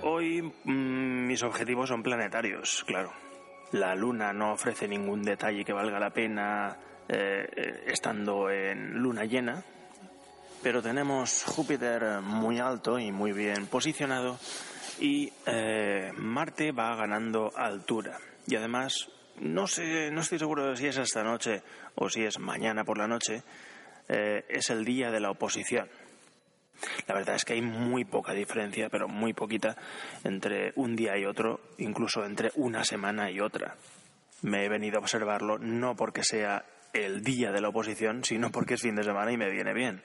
Hoy 0.03 0.43
mm, 0.63 1.27
mis 1.27 1.43
objetivos 1.43 1.89
son 1.89 2.05
planetarios, 2.05 2.85
claro. 2.87 3.11
La 3.73 3.97
Luna 3.97 4.33
no 4.33 4.53
ofrece 4.53 4.87
ningún 4.87 5.25
detalle 5.25 5.65
que 5.65 5.73
valga 5.73 5.99
la 5.99 6.11
pena 6.11 6.77
eh, 7.09 7.85
estando 7.87 8.51
en 8.51 8.95
luna 8.95 9.25
llena, 9.25 9.63
pero 10.63 10.83
tenemos 10.83 11.45
Júpiter 11.45 12.21
muy 12.23 12.59
alto 12.59 12.99
y 12.99 13.13
muy 13.13 13.33
bien 13.33 13.67
posicionado 13.67 14.39
y 14.99 15.33
eh, 15.47 16.13
Marte 16.17 16.73
va 16.73 16.97
ganando 16.97 17.53
altura. 17.57 18.19
Y 18.47 18.57
además, 18.57 19.09
no 19.41 19.67
sé, 19.67 20.11
no 20.11 20.21
estoy 20.21 20.39
seguro 20.39 20.69
de 20.69 20.77
si 20.77 20.87
es 20.87 20.97
esta 20.97 21.23
noche 21.23 21.63
o 21.95 22.09
si 22.09 22.25
es 22.25 22.39
mañana 22.39 22.85
por 22.85 22.99
la 22.99 23.07
noche, 23.07 23.43
eh, 24.09 24.45
es 24.49 24.71
el 24.71 24.85
día 24.85 25.11
de 25.11 25.21
la 25.21 25.31
oposición. 25.31 25.89
La 27.07 27.15
verdad 27.15 27.37
es 27.37 27.45
que 27.45 27.55
hay 27.55 27.63
muy 27.63 28.05
poca 28.05 28.33
diferencia, 28.33 28.89
pero 28.91 29.09
muy 29.09 29.33
poquita, 29.33 29.77
entre 30.25 30.73
un 30.77 30.95
día 30.95 31.17
y 31.17 31.25
otro, 31.25 31.61
incluso 31.79 32.25
entre 32.25 32.51
una 32.57 32.85
semana 32.85 33.31
y 33.31 33.41
otra. 33.41 33.77
Me 34.43 34.65
he 34.65 34.69
venido 34.69 34.99
a 34.99 35.01
observarlo 35.01 35.59
no 35.59 35.97
porque 35.97 36.23
sea 36.23 36.65
el 37.05 37.23
día 37.23 37.53
de 37.53 37.61
la 37.61 37.69
oposición, 37.69 38.25
sino 38.25 38.51
porque 38.51 38.75
es 38.75 38.83
fin 38.83 38.97
de 38.97 39.05
semana 39.05 39.33
y 39.33 39.37
me 39.37 39.51
viene 39.51 39.75
bien. 39.75 40.03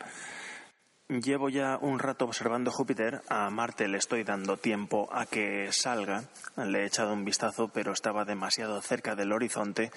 Llevo 1.08 1.50
ya 1.50 1.78
un 1.78 2.00
rato 2.00 2.24
observando 2.24 2.72
Júpiter, 2.72 3.22
a 3.28 3.50
Marte 3.50 3.90
le 3.90 3.98
estoy 3.98 4.24
dando 4.24 4.56
tiempo 4.56 5.10
a 5.12 5.26
que 5.26 5.70
salga, 5.72 6.24
le 6.56 6.84
he 6.84 6.86
echado 6.86 7.12
un 7.12 7.26
vistazo, 7.26 7.68
pero 7.68 7.92
estaba 7.92 8.24
demasiado 8.24 8.82
cerca 8.82 9.14
del 9.14 9.34
horizonte 9.34 9.92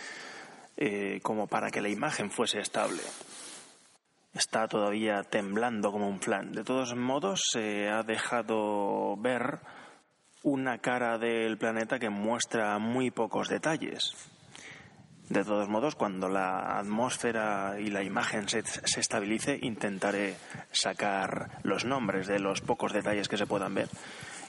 eh, 0.76 1.20
como 1.22 1.46
para 1.46 1.70
que 1.70 1.80
la 1.80 1.88
imagen 1.88 2.32
fuese 2.32 2.58
estable. 2.58 3.02
Está 4.32 4.66
todavía 4.66 5.22
temblando 5.22 5.92
como 5.92 6.08
un 6.08 6.18
flan. 6.18 6.50
De 6.50 6.64
todos 6.64 6.96
modos, 6.96 7.42
se 7.48 7.88
ha 7.88 8.02
dejado 8.02 9.16
ver 9.16 9.60
una 10.42 10.78
cara 10.78 11.16
del 11.16 11.56
planeta 11.58 12.00
que 12.00 12.10
muestra 12.10 12.76
muy 12.80 13.12
pocos 13.12 13.48
detalles. 13.48 14.33
De 15.28 15.42
todos 15.42 15.68
modos, 15.68 15.94
cuando 15.94 16.28
la 16.28 16.78
atmósfera 16.78 17.76
y 17.80 17.88
la 17.88 18.02
imagen 18.02 18.46
se, 18.48 18.62
estabilice, 18.84 19.58
intentaré 19.62 20.36
sacar 20.70 21.60
los 21.62 21.86
nombres 21.86 22.26
de 22.26 22.38
los 22.38 22.60
pocos 22.60 22.92
detalles 22.92 23.28
que 23.28 23.38
se 23.38 23.46
puedan 23.46 23.74
ver 23.74 23.88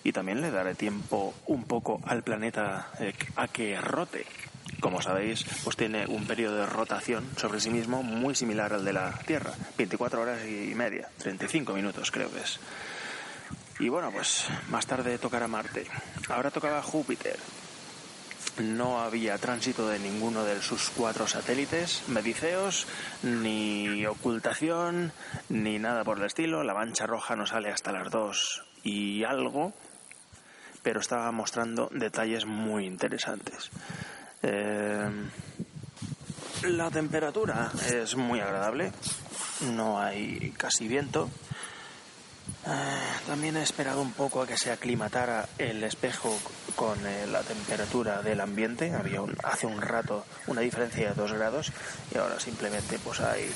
y 0.04 0.12
también 0.12 0.42
le 0.42 0.52
daré 0.52 0.76
tiempo 0.76 1.34
un 1.48 1.64
poco 1.64 2.02
al 2.06 2.24
planeta 2.24 2.90
eh, 3.00 3.14
a 3.38 3.48
que 3.48 3.80
rote. 3.80 4.26
Como 4.82 5.02
sabéis, 5.02 5.46
pues 5.64 5.78
tiene 5.78 6.06
un 6.06 6.28
periodo 6.28 6.58
de 6.58 6.66
rotación 6.66 7.26
sobre 7.38 7.60
sí 7.60 7.70
mismo 7.70 8.04
muy 8.04 8.36
similar 8.36 8.74
al 8.74 8.84
de 8.84 8.94
la 8.94 9.14
Tierra, 9.26 9.54
24 9.78 10.22
horas 10.22 10.46
y 10.46 10.76
media, 10.76 11.10
35 11.20 11.74
minutos 11.74 12.12
creo 12.12 12.30
que 12.32 12.42
es. 12.42 12.60
Y 13.80 13.90
bueno, 13.90 14.12
pues 14.12 14.48
más 14.70 14.86
tarde 14.86 15.18
tocará 15.18 15.48
Marte. 15.48 15.86
Ahora 16.30 16.52
tocaba 16.52 16.82
Júpiter. 16.82 17.38
No 18.58 19.02
había 19.02 19.38
tránsito 19.38 19.88
de 19.88 20.00
ninguno 20.00 20.46
de 20.46 20.62
sus 20.62 20.89
cuatro 20.89 21.28
satélites, 21.28 22.04
mediceos, 22.08 22.88
ni 23.22 24.06
ocultación, 24.06 25.12
ni 25.50 25.78
nada 25.78 26.04
por 26.06 26.20
el 26.20 26.26
estilo. 26.26 26.63
La 26.63 26.74
mancha 26.74 27.06
roja 27.06 27.36
no 27.36 27.46
sale 27.46 27.70
hasta 27.70 27.91
las 27.91 28.10
dos 28.10 28.63
y 28.84 29.26
algo, 29.26 29.74
pero 30.84 31.02
estaba 31.02 31.32
mostrando 31.32 31.89
detalles 31.91 32.46
muy 32.46 32.86
interesantes. 32.86 33.72
Eh, 34.41 35.10
la 36.63 36.89
temperatura 36.91 37.72
es 37.91 38.15
muy 38.15 38.39
agradable, 38.39 38.91
no 39.74 40.00
hay 40.00 40.54
casi 40.58 40.88
viento. 40.88 41.30
Eh, 42.67 42.69
también 43.28 43.58
he 43.58 43.63
esperado 43.63 44.01
un 44.01 44.13
poco 44.13 44.41
a 44.41 44.47
que 44.47 44.58
se 44.58 44.71
aclimatara 44.71 45.47
el 45.58 45.84
espejo 45.84 46.36
con 46.75 46.97
eh, 47.06 47.28
la 47.28 47.41
temperatura 47.41 48.21
del 48.23 48.41
ambiente. 48.41 48.93
Había 48.93 49.21
hace 49.43 49.67
un 49.67 49.82
rato 49.82 50.25
una 50.47 50.62
diferencia 50.62 51.10
de 51.10 51.15
2 51.15 51.34
grados 51.34 51.71
y 52.13 52.17
ahora 52.17 52.39
simplemente 52.39 52.97
pues 52.99 53.19
hay 53.19 53.51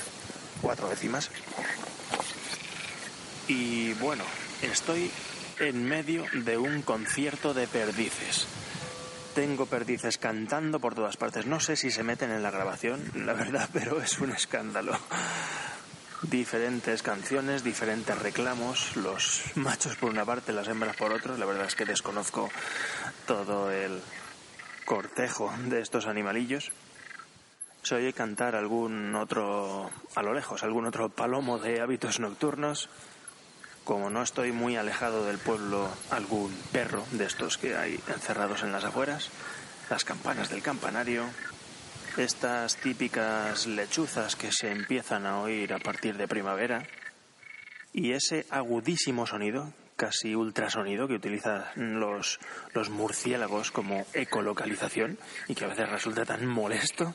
cuatro 0.62 0.88
décimas. 0.88 1.30
Y 3.48 3.94
bueno, 3.94 4.22
estoy 4.62 5.10
en 5.58 5.84
medio 5.84 6.24
de 6.32 6.56
un 6.56 6.82
concierto 6.82 7.52
de 7.52 7.66
perdices. 7.66 8.46
Tengo 9.34 9.66
perdices 9.66 10.18
cantando 10.18 10.78
por 10.78 10.94
todas 10.94 11.16
partes. 11.16 11.46
No 11.46 11.58
sé 11.58 11.74
si 11.74 11.90
se 11.90 12.04
meten 12.04 12.30
en 12.30 12.42
la 12.42 12.50
grabación, 12.50 13.10
la 13.14 13.32
verdad, 13.32 13.68
pero 13.72 14.00
es 14.00 14.18
un 14.20 14.30
escándalo. 14.30 14.96
Diferentes 16.22 17.02
canciones, 17.02 17.64
diferentes 17.64 18.18
reclamos, 18.18 18.94
los 18.96 19.42
machos 19.54 19.96
por 19.96 20.10
una 20.10 20.24
parte, 20.24 20.52
las 20.52 20.68
hembras 20.68 20.96
por 20.96 21.12
otra. 21.12 21.38
La 21.38 21.46
verdad 21.46 21.66
es 21.66 21.74
que 21.74 21.86
desconozco 21.86 22.50
todo 23.26 23.70
el 23.70 24.02
cortejo 24.84 25.52
de 25.68 25.80
estos 25.80 26.06
animalillos. 26.06 26.72
Se 27.82 27.94
oye 27.94 28.12
cantar 28.12 28.54
algún 28.54 29.14
otro, 29.14 29.90
a 30.14 30.22
lo 30.22 30.34
lejos, 30.34 30.62
algún 30.62 30.84
otro 30.84 31.08
palomo 31.08 31.58
de 31.58 31.80
hábitos 31.80 32.20
nocturnos 32.20 32.90
como 33.84 34.10
no 34.10 34.22
estoy 34.22 34.52
muy 34.52 34.76
alejado 34.76 35.24
del 35.24 35.38
pueblo, 35.38 35.88
algún 36.10 36.54
perro 36.70 37.04
de 37.12 37.24
estos 37.24 37.58
que 37.58 37.76
hay 37.76 37.98
encerrados 38.08 38.62
en 38.62 38.72
las 38.72 38.84
afueras, 38.84 39.30
las 39.88 40.04
campanas 40.04 40.48
del 40.48 40.62
campanario, 40.62 41.24
estas 42.16 42.76
típicas 42.76 43.66
lechuzas 43.66 44.36
que 44.36 44.50
se 44.52 44.70
empiezan 44.70 45.26
a 45.26 45.40
oír 45.40 45.72
a 45.72 45.78
partir 45.78 46.16
de 46.16 46.28
primavera, 46.28 46.86
y 47.92 48.12
ese 48.12 48.46
agudísimo 48.50 49.26
sonido, 49.26 49.72
casi 49.96 50.34
ultrasonido, 50.34 51.08
que 51.08 51.14
utilizan 51.14 51.64
los, 51.76 52.38
los 52.72 52.90
murciélagos 52.90 53.70
como 53.70 54.06
ecolocalización 54.14 55.18
y 55.48 55.54
que 55.54 55.64
a 55.64 55.68
veces 55.68 55.88
resulta 55.88 56.24
tan 56.24 56.46
molesto 56.46 57.14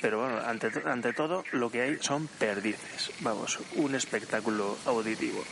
pero 0.00 0.20
bueno, 0.20 0.40
ante, 0.44 0.70
ante 0.84 1.12
todo 1.12 1.44
lo 1.52 1.70
que 1.70 1.82
hay 1.82 1.98
son 2.00 2.26
perdices. 2.26 3.12
Vamos, 3.20 3.58
un 3.76 3.94
espectáculo 3.94 4.76
auditivo. 4.86 5.44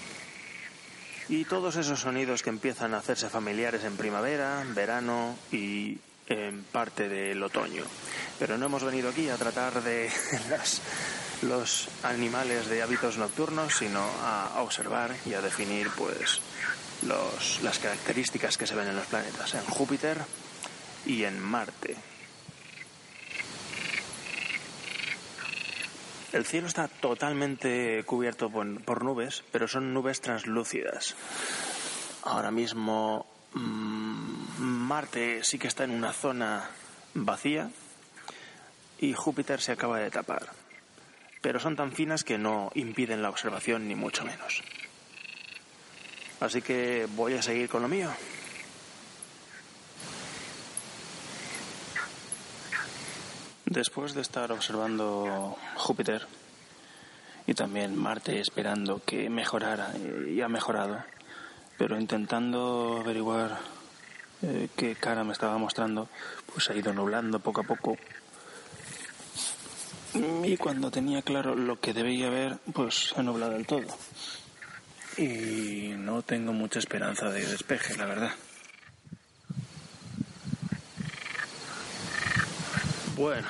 Y 1.28 1.44
todos 1.44 1.76
esos 1.76 2.00
sonidos 2.00 2.42
que 2.42 2.50
empiezan 2.50 2.92
a 2.92 2.98
hacerse 2.98 3.28
familiares 3.28 3.84
en 3.84 3.96
primavera, 3.96 4.64
verano 4.74 5.36
y 5.52 5.98
en 6.30 6.62
parte 6.64 7.08
del 7.08 7.42
otoño. 7.42 7.84
Pero 8.38 8.56
no 8.56 8.66
hemos 8.66 8.84
venido 8.84 9.10
aquí 9.10 9.28
a 9.28 9.36
tratar 9.36 9.82
de 9.82 10.08
las, 10.48 10.80
los 11.42 11.88
animales 12.02 12.68
de 12.68 12.82
hábitos 12.82 13.18
nocturnos, 13.18 13.74
sino 13.76 14.00
a, 14.22 14.62
observar 14.62 15.14
y 15.26 15.34
a 15.34 15.42
definir 15.42 15.90
pues 15.90 16.40
los, 17.02 17.60
las 17.62 17.78
características 17.78 18.56
que 18.56 18.66
se 18.66 18.74
ven 18.74 18.88
en 18.88 18.96
los 18.96 19.06
planetas, 19.06 19.54
en 19.54 19.64
Júpiter 19.64 20.18
y 21.04 21.24
en 21.24 21.38
Marte. 21.40 21.96
El 26.32 26.44
cielo 26.46 26.68
está 26.68 26.86
totalmente 26.86 28.04
cubierto 28.06 28.50
por, 28.50 29.04
nubes, 29.04 29.42
pero 29.50 29.66
son 29.66 29.92
nubes 29.92 30.20
translúcidas. 30.20 31.16
Ahora 32.22 32.52
mismo 32.52 33.26
mm, 33.54 34.39
Marte 34.60 35.42
sí 35.42 35.58
que 35.58 35.68
está 35.68 35.84
en 35.84 35.90
una 35.90 36.12
zona 36.12 36.68
vacía 37.14 37.70
y 38.98 39.14
Júpiter 39.14 39.60
se 39.60 39.72
acaba 39.72 39.98
de 39.98 40.10
tapar. 40.10 40.50
Pero 41.40 41.58
son 41.58 41.76
tan 41.76 41.92
finas 41.92 42.24
que 42.24 42.36
no 42.36 42.70
impiden 42.74 43.22
la 43.22 43.30
observación 43.30 43.88
ni 43.88 43.94
mucho 43.94 44.24
menos. 44.24 44.62
Así 46.40 46.60
que 46.60 47.08
voy 47.16 47.34
a 47.34 47.42
seguir 47.42 47.70
con 47.70 47.80
lo 47.80 47.88
mío. 47.88 48.10
Después 53.64 54.12
de 54.12 54.20
estar 54.20 54.52
observando 54.52 55.56
Júpiter 55.76 56.26
y 57.46 57.54
también 57.54 57.96
Marte 57.96 58.40
esperando 58.40 59.02
que 59.06 59.30
mejorara 59.30 59.94
y 60.28 60.42
ha 60.42 60.48
mejorado, 60.48 61.02
pero 61.78 61.98
intentando 61.98 62.98
averiguar 63.00 63.79
eh, 64.42 64.68
qué 64.76 64.94
cara 64.94 65.24
me 65.24 65.32
estaba 65.32 65.58
mostrando, 65.58 66.08
pues 66.52 66.70
ha 66.70 66.74
ido 66.74 66.92
nublando 66.92 67.40
poco 67.40 67.60
a 67.60 67.64
poco. 67.64 67.96
Y 70.44 70.56
cuando 70.56 70.90
tenía 70.90 71.22
claro 71.22 71.54
lo 71.54 71.78
que 71.78 71.92
debía 71.92 72.30
ver, 72.30 72.58
pues 72.72 73.14
ha 73.16 73.22
nublado 73.22 73.52
del 73.52 73.66
todo. 73.66 73.86
Y 75.16 75.92
no 75.96 76.22
tengo 76.22 76.52
mucha 76.52 76.78
esperanza 76.78 77.30
de 77.30 77.46
despeje, 77.46 77.96
la 77.96 78.06
verdad. 78.06 78.32
Bueno, 83.16 83.48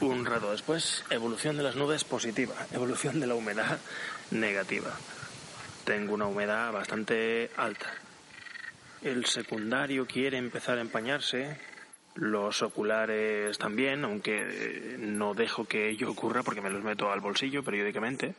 un 0.00 0.26
rato 0.26 0.50
después, 0.50 1.04
evolución 1.10 1.56
de 1.56 1.62
las 1.62 1.76
nubes 1.76 2.02
positiva, 2.02 2.54
evolución 2.72 3.20
de 3.20 3.28
la 3.28 3.36
humedad 3.36 3.78
negativa. 4.32 4.90
Tengo 5.84 6.14
una 6.14 6.26
humedad 6.26 6.72
bastante 6.72 7.50
alta. 7.56 7.86
El 9.02 9.26
secundario 9.26 10.06
quiere 10.06 10.38
empezar 10.38 10.78
a 10.78 10.80
empañarse, 10.80 11.58
los 12.14 12.62
oculares 12.62 13.58
también, 13.58 14.04
aunque 14.04 14.96
no 14.98 15.34
dejo 15.34 15.64
que 15.64 15.90
ello 15.90 16.10
ocurra 16.10 16.42
porque 16.42 16.60
me 16.60 16.70
los 16.70 16.84
meto 16.84 17.10
al 17.10 17.20
bolsillo 17.20 17.64
periódicamente. 17.64 18.34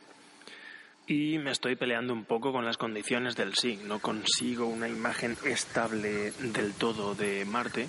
Y 1.06 1.38
me 1.38 1.50
estoy 1.50 1.76
peleando 1.76 2.14
un 2.14 2.24
poco 2.24 2.50
con 2.52 2.64
las 2.64 2.78
condiciones 2.78 3.36
del 3.36 3.54
SIG. 3.54 3.84
No 3.84 3.98
consigo 3.98 4.66
una 4.66 4.88
imagen 4.88 5.36
estable 5.44 6.30
del 6.30 6.72
todo 6.72 7.14
de 7.14 7.44
Marte 7.44 7.88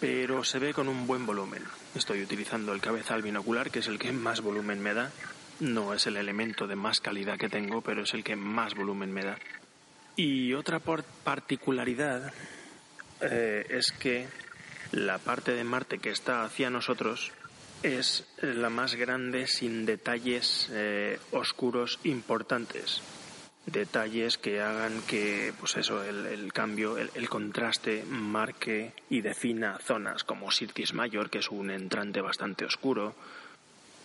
pero 0.00 0.44
se 0.44 0.58
ve 0.58 0.72
con 0.72 0.88
un 0.88 1.06
buen 1.06 1.26
volumen. 1.26 1.62
Estoy 1.94 2.22
utilizando 2.22 2.72
el 2.72 2.80
cabezal 2.80 3.22
binocular, 3.22 3.70
que 3.70 3.80
es 3.80 3.88
el 3.88 3.98
que 3.98 4.12
más 4.12 4.40
volumen 4.40 4.80
me 4.80 4.94
da. 4.94 5.10
No 5.60 5.92
es 5.92 6.06
el 6.06 6.16
elemento 6.16 6.66
de 6.66 6.76
más 6.76 7.00
calidad 7.00 7.36
que 7.36 7.48
tengo, 7.48 7.80
pero 7.80 8.02
es 8.02 8.14
el 8.14 8.22
que 8.22 8.36
más 8.36 8.74
volumen 8.74 9.12
me 9.12 9.24
da. 9.24 9.38
Y 10.18 10.52
otra 10.54 10.80
particularidad 10.80 12.32
eh, 13.20 13.64
es 13.70 13.92
que 13.92 14.26
la 14.90 15.18
parte 15.18 15.52
de 15.52 15.62
Marte 15.62 16.00
que 16.00 16.10
está 16.10 16.42
hacia 16.42 16.70
nosotros 16.70 17.30
es 17.84 18.26
la 18.42 18.68
más 18.68 18.96
grande 18.96 19.46
sin 19.46 19.86
detalles 19.86 20.70
eh, 20.72 21.20
oscuros 21.30 22.00
importantes 22.02 23.00
detalles 23.66 24.38
que 24.38 24.60
hagan 24.60 25.02
que, 25.02 25.52
pues 25.60 25.76
eso, 25.76 26.02
el, 26.02 26.52
cambio, 26.52 26.96
el, 26.98 27.28
contraste 27.28 28.02
marque 28.02 28.94
y 29.10 29.20
defina 29.20 29.78
zonas 29.78 30.24
como 30.24 30.50
Sirtis 30.50 30.94
Mayor, 30.94 31.30
que 31.30 31.38
es 31.38 31.50
un 31.50 31.70
entrante 31.70 32.22
bastante 32.22 32.64
oscuro, 32.64 33.14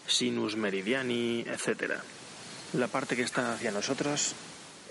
Sinus 0.06 0.58
Meridiani, 0.58 1.46
etc. 1.48 1.94
La 2.74 2.88
parte 2.88 3.16
que 3.16 3.22
está 3.22 3.54
hacia 3.54 3.72
nosotros 3.72 4.36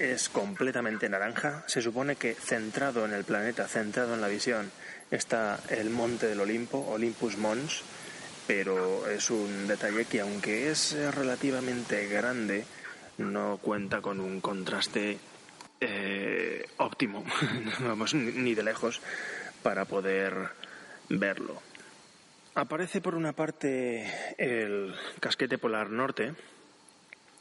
es 0.03 0.29
completamente 0.29 1.09
naranja. 1.09 1.62
Se 1.67 1.81
supone 1.81 2.17
que 2.17 2.35
centrado 2.35 3.05
en 3.05 3.12
el 3.12 3.25
planeta, 3.25 3.69
centrado 3.69 4.15
en 4.15 4.21
la 4.21 4.29
visión, 4.29 4.71
está 5.11 5.61
el 5.69 5.91
monte 5.91 6.27
del 6.27 6.41
Olimpo, 6.41 6.79
Olympus 6.88 7.37
Mons, 7.37 7.83
pero 8.47 9.09
es 9.09 9.31
un 9.31 9.69
detalle 9.69 10.05
que 10.07 10.21
aunque 10.21 10.71
es 10.71 10.97
relativamente 11.15 12.09
grande, 12.09 12.65
no 13.19 13.59
cuenta 13.62 14.01
con 14.01 14.19
un 14.19 14.41
contraste 14.41 15.19
eh, 15.81 16.67
óptimo, 16.79 17.25
vamos, 17.81 18.15
ni 18.15 18.55
de 18.55 18.62
lejos, 18.62 19.01
para 19.62 19.85
poder 19.85 20.49
verlo. 21.09 21.62
Aparece 22.55 23.01
por 23.01 23.15
una 23.15 23.33
parte 23.33 24.12
el 24.37 24.95
casquete 25.21 25.59
polar 25.59 25.91
norte, 25.91 26.35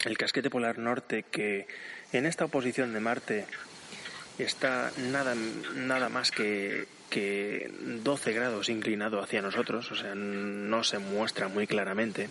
el 0.06 0.18
casquete 0.18 0.50
polar 0.50 0.78
norte 0.78 1.24
que 1.24 1.68
en 2.14 2.26
esta 2.26 2.46
oposición 2.46 2.94
de 2.94 3.00
Marte 3.00 3.46
está 4.38 4.92
nada, 4.98 5.36
nada 5.76 6.10
más 6.10 6.32
que, 6.32 6.88
que 7.10 7.72
12 8.04 8.34
grados 8.34 8.70
inclinado 8.70 9.22
hacia 9.22 9.42
nosotros, 9.42 9.92
o 9.92 9.96
sea, 9.96 10.16
no 10.16 10.84
se 10.84 11.00
muestra 11.00 11.48
muy 11.48 11.68
claramente. 11.68 12.30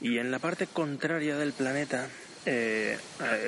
Y 0.00 0.18
en 0.18 0.30
la 0.30 0.38
parte 0.38 0.66
contraria 0.66 1.36
del 1.36 1.52
planeta 1.52 2.08
eh, 2.46 2.98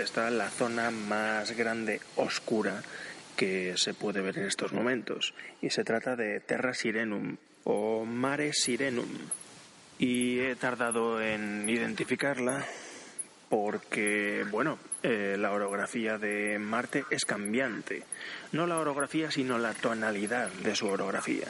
está 0.03 0.31
la 0.31 0.49
zona 0.49 0.91
más 0.91 1.57
grande 1.57 2.01
oscura 2.17 2.83
que 3.37 3.75
se 3.77 3.93
puede 3.93 4.23
ver 4.23 4.39
en 4.39 4.47
estos 4.47 4.73
momentos 4.73 5.35
y 5.61 5.69
se 5.69 5.85
trata 5.85 6.17
de 6.17 6.41
Terra 6.41 6.73
Sirenum 6.73 7.37
o 7.65 8.07
Mare 8.07 8.55
Sirenum 8.55 9.11
y 9.99 10.39
he 10.39 10.57
tardado 10.57 11.21
en 11.21 11.69
identificarla 11.69 12.65
porque, 13.49 14.45
bueno, 14.51 14.79
eh, 15.03 15.37
la 15.39 15.53
orografía 15.53 16.19
de 16.19 16.59
Marte 16.59 17.05
es 17.11 17.25
cambiante. 17.25 18.03
No 18.53 18.67
la 18.67 18.79
orografía, 18.79 19.31
sino 19.31 19.59
la 19.59 19.73
tonalidad 19.73 20.49
de 20.49 20.75
su 20.75 20.87
orografía. 20.89 21.47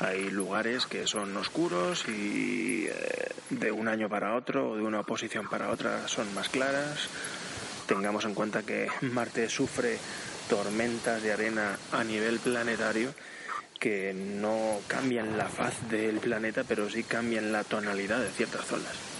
Hay 0.00 0.30
lugares 0.30 0.86
que 0.86 1.06
son 1.06 1.36
oscuros 1.36 2.06
y 2.08 2.86
eh, 2.86 3.28
de 3.50 3.72
un 3.72 3.88
año 3.88 4.08
para 4.08 4.34
otro 4.34 4.70
o 4.70 4.76
de 4.76 4.82
una 4.82 5.02
posición 5.04 5.48
para 5.48 5.70
otra 5.70 6.08
son 6.08 6.32
más 6.34 6.48
claras. 6.48 7.08
Tengamos 7.86 8.24
en 8.24 8.34
cuenta 8.34 8.62
que 8.62 8.88
Marte 9.02 9.48
sufre 9.48 9.98
tormentas 10.48 11.22
de 11.22 11.32
arena 11.32 11.78
a 11.92 12.04
nivel 12.04 12.38
planetario 12.40 13.14
que 13.78 14.14
no 14.14 14.80
cambian 14.88 15.36
la 15.36 15.48
faz 15.48 15.88
del 15.90 16.18
planeta, 16.18 16.64
pero 16.66 16.90
sí 16.90 17.04
cambian 17.04 17.52
la 17.52 17.62
tonalidad 17.62 18.20
de 18.20 18.30
ciertas 18.30 18.64
zonas. 18.64 19.15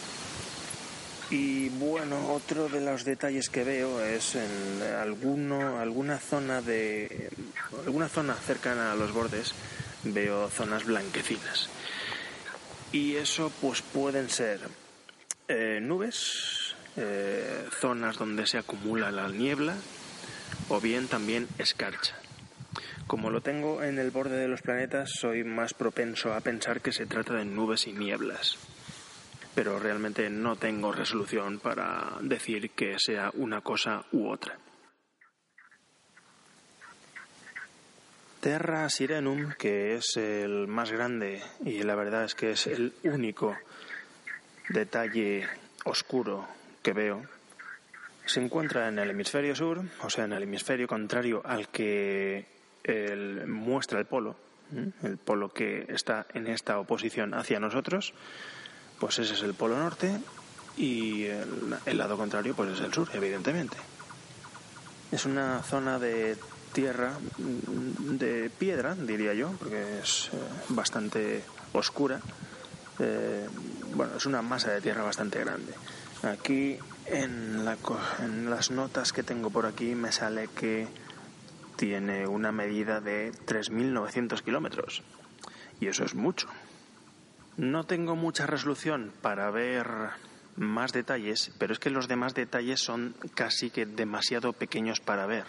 Y 1.31 1.71
bueno, 1.71 2.33
otro 2.33 2.69
de 2.69 2.81
los 2.81 3.05
detalles 3.05 3.49
que 3.49 3.65
veo 3.65 4.01
es 4.01 4.37
en 4.37 4.83
alguno, 4.83 5.81
alguna 5.81 6.19
zona 6.19 6.63
de 6.63 7.31
alguna 7.85 8.09
zona 8.09 8.35
cercana 8.35 8.93
a 8.93 8.95
los 8.95 9.13
bordes 9.13 9.53
veo 10.05 10.49
zonas 10.49 10.85
blanquecinas. 10.85 11.69
Y 12.93 13.17
eso 13.17 13.51
pues 13.61 13.83
pueden 13.83 14.31
ser 14.31 14.61
eh, 15.49 15.81
nubes, 15.83 16.77
eh, 16.97 17.67
zonas 17.81 18.19
donde 18.19 18.47
se 18.47 18.59
acumula 18.59 19.11
la 19.11 19.29
niebla 19.29 19.75
o 20.69 20.81
bien 20.81 21.09
también 21.09 21.49
escarcha. 21.59 22.15
Como 23.09 23.31
lo 23.31 23.41
tengo 23.41 23.83
en 23.83 23.99
el 23.99 24.13
borde 24.13 24.37
de 24.37 24.49
los 24.49 24.63
planetas, 24.63 25.11
soy 25.11 25.43
más 25.43 25.75
propenso 25.75 26.35
a 26.35 26.41
pensar 26.41 26.81
que 26.81 26.93
se 26.93 27.07
trata 27.07 27.35
de 27.35 27.45
nubes 27.45 27.89
y 27.89 27.93
nieblas 27.93 28.59
pero 29.57 29.79
realmente 29.79 30.29
no 30.29 30.57
tengo 30.57 30.93
resolución 30.93 31.61
para 31.61 32.19
decir 32.21 32.73
que 32.73 32.99
sea 32.99 33.31
una 33.33 33.63
cosa 33.63 34.05
u 34.13 34.29
otra. 34.29 34.59
Terra 38.41 38.87
Sirenum, 38.91 39.55
que 39.59 39.95
es 39.95 40.19
el 40.19 40.69
más 40.69 40.93
grande 40.93 41.43
y 41.65 41.83
la 41.85 41.95
verdad 41.95 42.25
es 42.25 42.35
que 42.35 42.51
es 42.51 42.67
el 42.67 42.93
único 43.05 43.57
detalle 44.69 45.49
oscuro 45.87 46.47
que 46.83 46.93
veo, 46.93 47.23
se 48.27 48.43
encuentra 48.43 48.89
en 48.89 48.99
el 48.99 49.09
hemisferio 49.09 49.57
sur, 49.57 49.83
o 50.03 50.11
sea, 50.11 50.27
en 50.27 50.35
el 50.35 50.43
hemisferio 50.43 50.87
contrario 50.87 51.41
al 51.43 51.69
que 51.69 52.45
muestra 53.47 54.01
el 54.01 54.05
polo, 54.05 54.37
el 55.03 55.17
polo 55.17 55.49
que 55.49 55.87
está 55.89 56.27
en 56.35 56.47
esta 56.47 56.79
oposición 56.79 57.33
hacia 57.33 57.59
nosotros, 57.59 58.13
pues 58.99 59.19
ese 59.19 59.35
es 59.35 59.43
el 59.43 59.55
polo 59.55 59.77
norte 59.79 60.19
y 60.77 61.25
el, 61.25 61.99
lado 61.99 62.17
contrario 62.17 62.55
pues 62.55 62.73
es 62.73 62.81
el 62.81 62.93
sur, 62.93 63.09
evidentemente. 63.15 63.77
Es 65.11 65.25
una 65.25 65.63
zona 65.63 65.99
de 65.99 66.37
tierra, 66.73 67.13
mm, 67.39 68.17
de 68.17 68.51
piedra, 68.51 68.95
diría 68.95 69.35
yo, 69.35 69.53
porque 69.59 70.01
es 70.01 70.31
eh, 70.33 70.37
bastante 70.69 71.43
oscura. 71.73 72.21
Eh, 72.99 73.49
bueno, 73.95 74.17
es 74.17 74.27
una 74.27 74.43
masa 74.43 74.73
de 74.73 74.81
tierra 74.81 75.03
bastante 75.03 75.39
grande. 75.41 75.73
Aquí 76.23 76.79
en, 77.07 77.65
en 78.21 78.51
las 78.51 78.71
notas 78.71 79.13
que 79.13 79.23
tengo 79.23 79.51
por 79.51 79.67
aquí 79.67 79.95
me 79.95 80.13
sale 80.13 80.49
que 80.49 80.89
tiene 81.77 82.27
una 82.27 82.53
medida 82.53 83.01
de 83.01 83.33
3.900 83.33 84.43
kilómetros. 84.43 85.03
Y 85.81 85.89
eso 85.89 86.05
es 86.05 86.15
mucho. 86.15 86.49
No 87.57 87.85
tengo 87.85 88.17
mucha 88.17 88.47
resolución 88.47 89.13
para 89.23 89.51
ver 89.51 89.87
más 90.57 90.93
detalles, 90.93 91.53
pero 91.59 91.73
es 91.73 91.79
que 91.79 91.89
los 91.89 92.07
demás 92.07 92.35
detalles 92.35 92.81
son 92.81 93.15
casi 93.35 93.71
que 93.71 93.87
demasiado 93.87 94.53
pequeños 94.53 95.01
para 95.01 95.25
ver. 95.27 95.45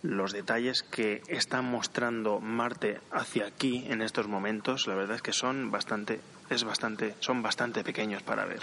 Los 0.00 0.32
detalles 0.32 0.82
que 0.82 1.22
está 1.28 1.60
mostrando 1.60 2.40
Marte 2.40 3.00
hacia 3.10 3.46
aquí 3.46 3.84
en 3.88 4.00
estos 4.00 4.26
momentos, 4.26 4.86
la 4.86 4.94
verdad 4.94 5.16
es 5.16 5.22
que 5.22 5.34
son 5.34 5.70
bastante, 5.70 6.20
es 6.48 6.64
bastante, 6.64 7.14
son 7.20 7.42
bastante 7.42 7.84
pequeños 7.84 8.22
para 8.22 8.46
ver. 8.46 8.62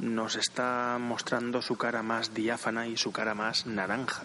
Nos 0.00 0.34
está 0.34 0.96
mostrando 0.98 1.62
su 1.62 1.76
cara 1.76 2.02
más 2.02 2.34
diáfana 2.34 2.88
y 2.88 2.96
su 2.96 3.12
cara 3.12 3.34
más 3.34 3.66
naranja. 3.66 4.24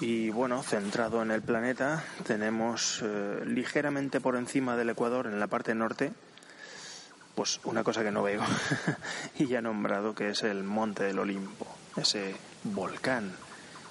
Y 0.00 0.28
bueno, 0.30 0.62
centrado 0.62 1.22
en 1.22 1.30
el 1.30 1.40
planeta, 1.40 2.04
tenemos 2.26 3.02
eh, 3.02 3.42
ligeramente 3.46 4.20
por 4.20 4.36
encima 4.36 4.76
del 4.76 4.90
Ecuador, 4.90 5.26
en 5.26 5.40
la 5.40 5.46
parte 5.46 5.74
norte, 5.74 6.12
pues 7.38 7.60
una 7.62 7.84
cosa 7.84 8.02
que 8.02 8.10
no 8.10 8.24
veo. 8.24 8.42
Y 9.38 9.46
ya 9.46 9.62
nombrado 9.62 10.12
que 10.12 10.30
es 10.30 10.42
el 10.42 10.64
Monte 10.64 11.04
del 11.04 11.20
Olimpo, 11.20 11.68
ese 11.96 12.34
volcán 12.64 13.30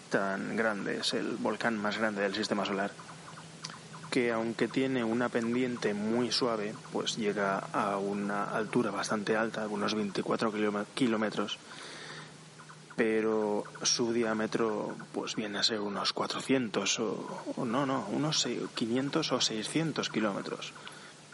tan 0.09 0.57
grande, 0.57 0.97
es 0.97 1.13
el 1.13 1.37
volcán 1.37 1.77
más 1.77 1.97
grande 1.97 2.23
del 2.23 2.35
sistema 2.35 2.65
solar, 2.65 2.91
que 4.11 4.33
aunque 4.33 4.67
tiene 4.67 5.05
una 5.05 5.29
pendiente 5.29 5.93
muy 5.93 6.33
suave, 6.33 6.75
pues 6.91 7.15
llega 7.15 7.59
a 7.59 7.95
una 7.95 8.43
altura 8.51 8.91
bastante 8.91 9.37
alta, 9.37 9.65
unos 9.69 9.95
24 9.95 10.51
kilómetros, 10.93 11.57
pero 12.97 13.63
su 13.81 14.11
diámetro 14.11 14.93
pues 15.13 15.37
viene 15.37 15.59
a 15.59 15.63
ser 15.63 15.79
unos 15.79 16.11
400 16.11 16.99
o, 16.99 17.43
o 17.55 17.63
no, 17.63 17.85
no, 17.85 18.07
unos 18.11 18.45
500 18.75 19.31
o 19.31 19.39
600 19.39 20.09
kilómetros 20.09 20.73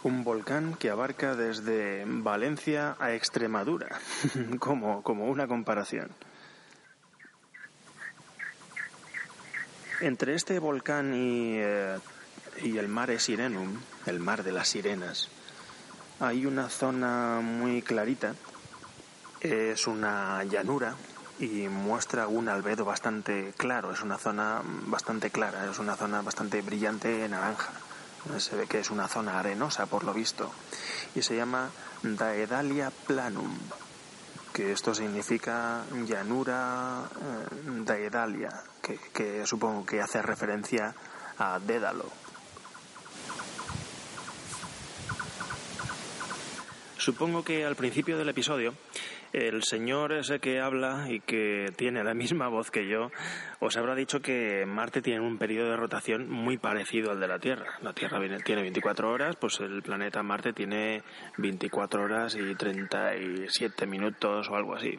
un 0.04 0.24
volcán 0.24 0.76
que 0.76 0.90
abarca 0.90 1.36
desde 1.36 2.04
Valencia 2.06 2.96
a 3.00 3.14
Extremadura, 3.14 4.00
como, 4.60 5.02
como 5.02 5.28
una 5.28 5.48
comparación. 5.48 6.10
Entre 10.02 10.36
este 10.36 10.60
volcán 10.60 11.14
y, 11.14 11.56
eh, 11.56 11.98
y 12.62 12.78
el 12.78 12.90
Mare 12.90 13.20
Sirenum, 13.20 13.80
el 14.06 14.20
mar 14.20 14.44
de 14.44 14.52
las 14.52 14.68
sirenas, 14.68 15.30
hay 16.20 16.46
una 16.46 16.70
zona 16.70 17.40
muy 17.42 17.82
clarita, 17.82 18.36
es 19.40 19.88
una 19.88 20.44
llanura 20.44 20.96
y 21.40 21.68
muestra 21.68 22.28
un 22.28 22.50
albedo 22.50 22.86
bastante 22.86 23.54
claro, 23.58 23.92
es 23.92 24.02
una 24.02 24.18
zona 24.18 24.62
bastante 24.64 25.30
clara, 25.30 25.70
es 25.70 25.80
una 25.80 25.96
zona 25.96 26.22
bastante 26.22 26.62
brillante 26.62 27.28
naranja. 27.30 27.72
Se 28.38 28.56
ve 28.56 28.68
que 28.68 28.80
es 28.80 28.90
una 28.90 29.08
zona 29.08 29.40
arenosa, 29.40 29.86
por 29.86 30.04
lo 30.04 30.14
visto. 30.14 30.52
Y 31.16 31.22
se 31.22 31.36
llama 31.36 31.70
Daedalia 32.02 32.92
Planum, 33.06 33.58
que 34.54 34.72
esto 34.72 34.96
significa 34.96 35.84
llanura 36.06 37.04
eh, 37.22 37.56
Daedalia, 37.86 38.50
que, 38.82 38.98
que 39.14 39.46
supongo 39.46 39.86
que 39.86 40.02
hace 40.02 40.22
referencia 40.22 40.96
a 41.38 41.60
Dédalo. 41.60 42.23
Supongo 47.04 47.44
que 47.44 47.66
al 47.66 47.76
principio 47.76 48.18
del 48.18 48.30
episodio 48.30 48.74
el 49.34 49.62
señor 49.64 50.14
ese 50.14 50.40
que 50.40 50.62
habla 50.62 51.08
y 51.10 51.20
que 51.20 51.74
tiene 51.76 52.02
la 52.02 52.14
misma 52.14 52.48
voz 52.48 52.72
que 52.72 52.88
yo 52.88 53.12
os 53.60 53.76
habrá 53.76 53.94
dicho 53.94 54.22
que 54.22 54.66
Marte 54.66 55.02
tiene 55.02 55.20
un 55.20 55.38
periodo 55.38 55.72
de 55.72 55.76
rotación 55.76 56.30
muy 56.30 56.58
parecido 56.58 57.12
al 57.12 57.20
de 57.20 57.28
la 57.28 57.40
Tierra. 57.40 57.78
La 57.82 57.92
Tierra 57.92 58.22
tiene 58.46 58.62
24 58.62 59.12
horas, 59.12 59.36
pues 59.36 59.60
el 59.60 59.82
planeta 59.82 60.24
Marte 60.24 60.54
tiene 60.54 61.04
24 61.40 62.04
horas 62.04 62.36
y 62.36 62.56
37 62.56 63.86
minutos 63.86 64.48
o 64.48 64.56
algo 64.56 64.74
así. 64.74 64.98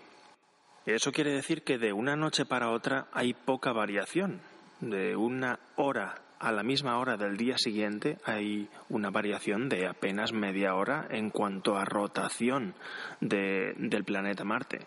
Eso 0.85 1.11
quiere 1.11 1.33
decir 1.33 1.63
que 1.63 1.79
de 1.79 1.95
una 1.95 2.17
noche 2.17 2.45
para 2.45 2.69
otra 2.69 3.07
hay 3.15 3.33
poca 3.33 3.73
variación. 3.73 4.43
De 4.81 5.17
una 5.17 5.59
hora 5.77 6.24
a 6.39 6.53
la 6.53 6.63
misma 6.63 6.99
hora 6.99 7.17
del 7.17 7.37
día 7.37 7.57
siguiente 7.59 8.19
hay 8.25 8.69
una 8.89 9.11
variación 9.11 9.69
de 9.69 9.87
apenas 9.87 10.33
media 10.33 10.75
hora 10.75 11.07
en 11.11 11.31
cuanto 11.31 11.77
a 11.77 11.85
rotación 11.85 12.75
del 13.21 14.05
planeta 14.05 14.45
Marte. 14.45 14.87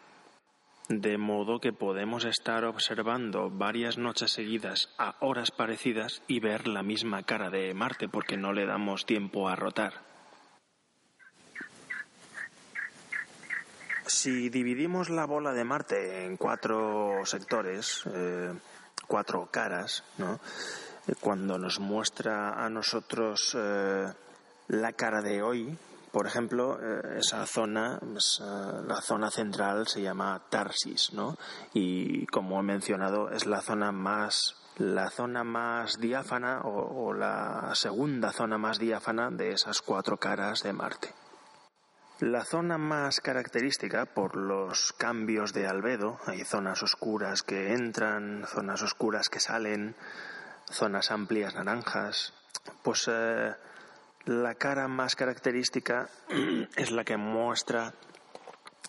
De 0.89 1.17
modo 1.17 1.60
que 1.60 1.73
podemos 1.73 2.23
estar 2.23 2.63
observando 2.63 3.49
varias 3.49 3.97
noches 3.97 4.31
seguidas 4.31 4.89
a 4.97 5.15
horas 5.19 5.51
parecidas 5.51 6.21
y 6.27 6.39
ver 6.39 6.67
la 6.67 6.81
misma 6.81 7.23
cara 7.23 7.49
de 7.49 7.73
Marte 7.73 8.07
porque 8.07 8.38
no 8.38 8.53
le 8.53 8.65
damos 8.65 9.05
tiempo 9.05 9.49
a 9.49 9.55
rotar. 9.57 9.93
Si 14.05 14.49
dividimos 14.49 15.10
la 15.10 15.25
bola 15.25 15.51
de 15.51 15.65
Marte 15.65 16.25
en 16.25 16.38
cuatro 16.38 17.25
sectores, 17.25 18.03
eh, 18.13 18.53
cuatro 19.05 19.49
caras, 19.51 20.05
¿no? 20.17 20.39
Cuando 21.15 21.57
nos 21.57 21.79
muestra 21.79 22.63
a 22.63 22.69
nosotros 22.69 23.55
eh, 23.57 24.07
la 24.67 24.93
cara 24.93 25.21
de 25.21 25.41
hoy, 25.41 25.77
Por 26.11 26.25
ejemplo, 26.25 26.79
eh, 26.81 27.19
esa 27.19 27.45
zona, 27.45 27.99
pues, 27.99 28.41
eh, 28.41 28.81
la 28.87 29.01
zona 29.01 29.29
central 29.29 29.87
se 29.87 30.01
llama 30.01 30.41
Tarsis, 30.49 31.13
¿no? 31.13 31.37
Y 31.73 32.25
como 32.27 32.59
he 32.59 32.63
mencionado, 32.63 33.29
es 33.29 33.45
la 33.45 33.61
zona 33.61 33.91
más 33.91 34.55
la 34.77 35.09
zona 35.09 35.43
más 35.43 35.99
diáfana 35.99 36.61
o, 36.63 37.13
la 37.13 37.71
segunda 37.73 38.31
zona 38.31 38.57
más 38.57 38.77
diáfana 38.77 39.31
de 39.31 39.51
esas 39.51 39.81
cuatro 39.81 40.17
caras 40.17 40.61
de 40.61 40.73
Marte. 40.73 41.13
La 42.19 42.43
zona 42.43 42.77
más 42.77 43.19
característica 43.19 44.05
por 44.05 44.35
los 44.35 44.93
cambios 44.93 45.53
de 45.53 45.67
albedo, 45.67 46.19
hay 46.25 46.43
zonas 46.43 46.83
oscuras 46.83 47.41
que 47.43 47.73
entran, 47.73 48.45
zonas 48.47 48.81
oscuras 48.83 49.29
que 49.29 49.39
salen, 49.39 49.95
zonas 50.69 51.12
amplias 51.12 51.56
naranjas, 51.56 52.34
pues 52.84 53.10
eh, 53.12 53.53
la 54.25 54.56
cara 54.56 54.88
más 54.88 55.15
característica 55.15 56.10
es 56.75 56.91
la 56.91 57.03
que 57.03 57.17
muestra 57.17 57.93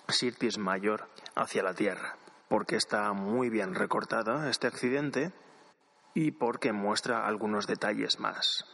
Sirtis 0.09 0.59
Mayor 0.59 1.09
hacia 1.35 1.63
la 1.63 1.75
Tierra, 1.75 2.17
porque 2.49 2.77
está 2.77 3.13
muy 3.13 3.51
bien 3.51 3.75
recortada 3.75 4.51
este 4.51 4.67
accidente 4.67 5.33
y 6.15 6.33
porque 6.33 6.73
muestra 6.73 7.27
algunos 7.27 7.67
detalles 7.67 8.19
más. 8.19 8.65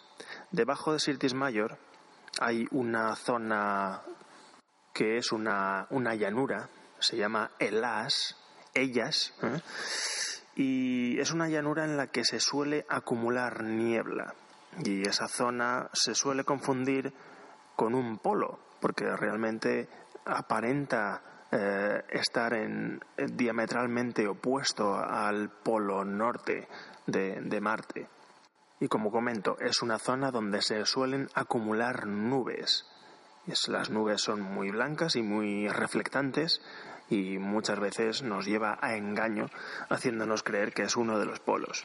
Debajo 0.51 0.93
de 0.93 1.01
Sirtis 1.01 1.35
Mayor 1.35 1.79
hay 2.41 2.67
una 2.71 3.15
zona 3.17 4.03
que 4.93 5.19
es 5.19 5.33
una, 5.33 5.89
llanura, 5.91 6.69
se 7.01 7.17
llama 7.17 7.51
Elas, 7.59 8.37
Ellas, 8.75 9.35
¿eh? 9.43 9.61
Y 10.57 11.19
es 11.19 11.33
una 11.33 11.49
llanura 11.49 11.85
en 11.85 11.97
la 11.97 12.09
que 12.09 12.25
se 12.25 12.41
suele 12.41 12.87
acumular 12.89 13.63
niebla. 13.65 14.35
Y 14.85 15.07
esa 15.07 15.29
zona 15.29 15.89
se 15.93 16.15
suele 16.15 16.45
confundir 16.45 17.13
con 17.77 17.95
un 17.95 18.19
polo, 18.19 18.59
porque 18.81 19.05
realmente 19.17 19.89
aparenta 20.25 21.23
eh, 21.51 22.03
estar 22.11 22.55
en, 22.55 23.01
diametralmente 23.17 24.27
opuesto 24.27 24.97
al 24.97 25.51
polo 25.51 26.05
norte 26.05 26.69
de, 27.07 27.61
Marte. 27.61 28.09
Y 28.81 28.89
como 28.89 29.11
comento, 29.11 29.57
es 29.61 29.83
una 29.83 29.99
zona 29.99 30.31
donde 30.31 30.63
se 30.63 30.85
suelen 30.85 31.29
acumular 31.35 32.07
nubes. 32.07 32.87
las 33.69 33.91
nubes 33.91 34.21
son 34.21 34.41
muy 34.41 34.71
blancas 34.71 35.17
y 35.17 35.23
muy 35.23 35.69
reflectantes 35.69 36.61
y 37.11 37.39
muchas 37.39 37.79
veces 37.79 38.23
nos 38.23 38.47
lleva 38.47 38.79
a 38.81 38.97
engaño 38.97 39.51
haciéndonos 39.89 40.43
creer 40.43 40.73
que 40.73 40.83
es 40.83 40.97
uno 40.97 41.19
de 41.19 41.27
los 41.27 41.41
polos. 41.41 41.85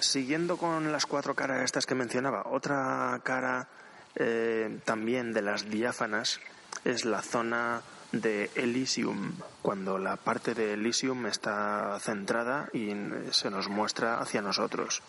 Siguiendo 0.00 0.56
con 0.56 0.92
las 0.92 1.06
cuatro 1.06 1.34
caras 1.34 1.62
estas 1.62 1.86
que 1.86 1.94
mencionaba, 1.94 2.44
otra 2.50 3.20
cara 3.22 3.68
eh, 4.16 4.78
también 4.84 5.32
de 5.32 5.42
las 5.42 5.70
diáfanas 5.70 6.40
es 6.84 7.04
la 7.04 7.22
zona 7.22 7.82
de 8.12 8.50
Elysium, 8.54 9.32
cuando 9.62 9.98
la 9.98 10.16
parte 10.16 10.54
de 10.54 10.74
Elysium 10.74 11.26
está 11.26 11.98
centrada 12.00 12.68
y 12.74 12.92
se 13.30 13.50
nos 13.50 13.68
muestra 13.68 14.20
hacia 14.20 14.42
nosotros. 14.42 15.02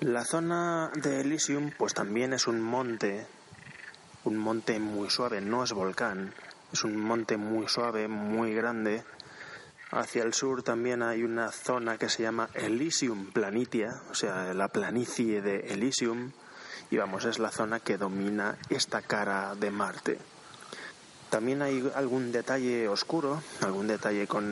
La 0.00 0.24
zona 0.24 0.90
de 0.94 1.20
Elysium 1.20 1.72
pues 1.76 1.94
también 1.94 2.32
es 2.32 2.46
un 2.46 2.60
monte, 2.60 3.26
un 4.24 4.36
monte 4.36 4.78
muy 4.78 5.10
suave, 5.10 5.40
no 5.40 5.64
es 5.64 5.72
volcán, 5.72 6.34
es 6.72 6.84
un 6.84 6.96
monte 6.96 7.36
muy 7.36 7.68
suave, 7.68 8.08
muy 8.08 8.54
grande. 8.54 9.02
Hacia 9.90 10.22
el 10.22 10.34
sur 10.34 10.62
también 10.62 11.02
hay 11.02 11.24
una 11.24 11.50
zona 11.50 11.98
que 11.98 12.08
se 12.08 12.22
llama 12.22 12.48
Elysium 12.54 13.32
Planitia, 13.32 14.02
o 14.10 14.14
sea, 14.14 14.54
la 14.54 14.68
planicie 14.68 15.42
de 15.42 15.72
Elysium, 15.72 16.32
y 16.90 16.96
vamos, 16.96 17.24
es 17.24 17.38
la 17.38 17.50
zona 17.50 17.80
que 17.80 17.98
domina 17.98 18.56
esta 18.68 19.02
cara 19.02 19.54
de 19.54 19.70
Marte. 19.70 20.18
También 21.30 21.62
hay 21.62 21.88
algún 21.94 22.32
detalle 22.32 22.88
oscuro, 22.88 23.40
algún 23.60 23.86
detalle 23.86 24.26
con 24.26 24.44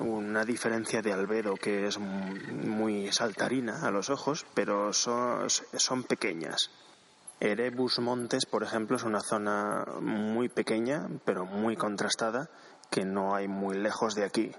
una 0.00 0.44
diferencia 0.44 1.00
de 1.00 1.12
albedo 1.12 1.54
que 1.54 1.86
es 1.86 1.98
muy 1.98 3.12
saltarina 3.12 3.86
a 3.86 3.92
los 3.92 4.10
ojos, 4.10 4.44
pero 4.52 4.92
son, 4.92 5.48
son 5.48 6.02
pequeñas. 6.02 6.70
Erebus 7.40 7.98
Montes, 7.98 8.46
por 8.46 8.62
ejemplo, 8.62 8.96
es 8.96 9.02
una 9.02 9.20
zona 9.20 9.84
muy 10.00 10.48
pequeña, 10.48 11.08
pero 11.24 11.44
muy 11.44 11.76
contrastada, 11.76 12.48
que 12.90 13.04
no 13.04 13.34
hay 13.34 13.48
muy 13.48 13.76
lejos 13.76 14.14
de 14.14 14.24
aquí. 14.24 14.52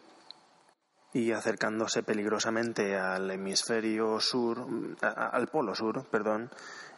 Y 1.14 1.32
acercándose 1.32 2.04
peligrosamente 2.04 2.98
al 2.98 3.32
hemisferio 3.32 4.20
sur, 4.20 4.68
al 5.02 5.48
polo 5.48 5.74
sur, 5.74 6.06
perdón, 6.10 6.52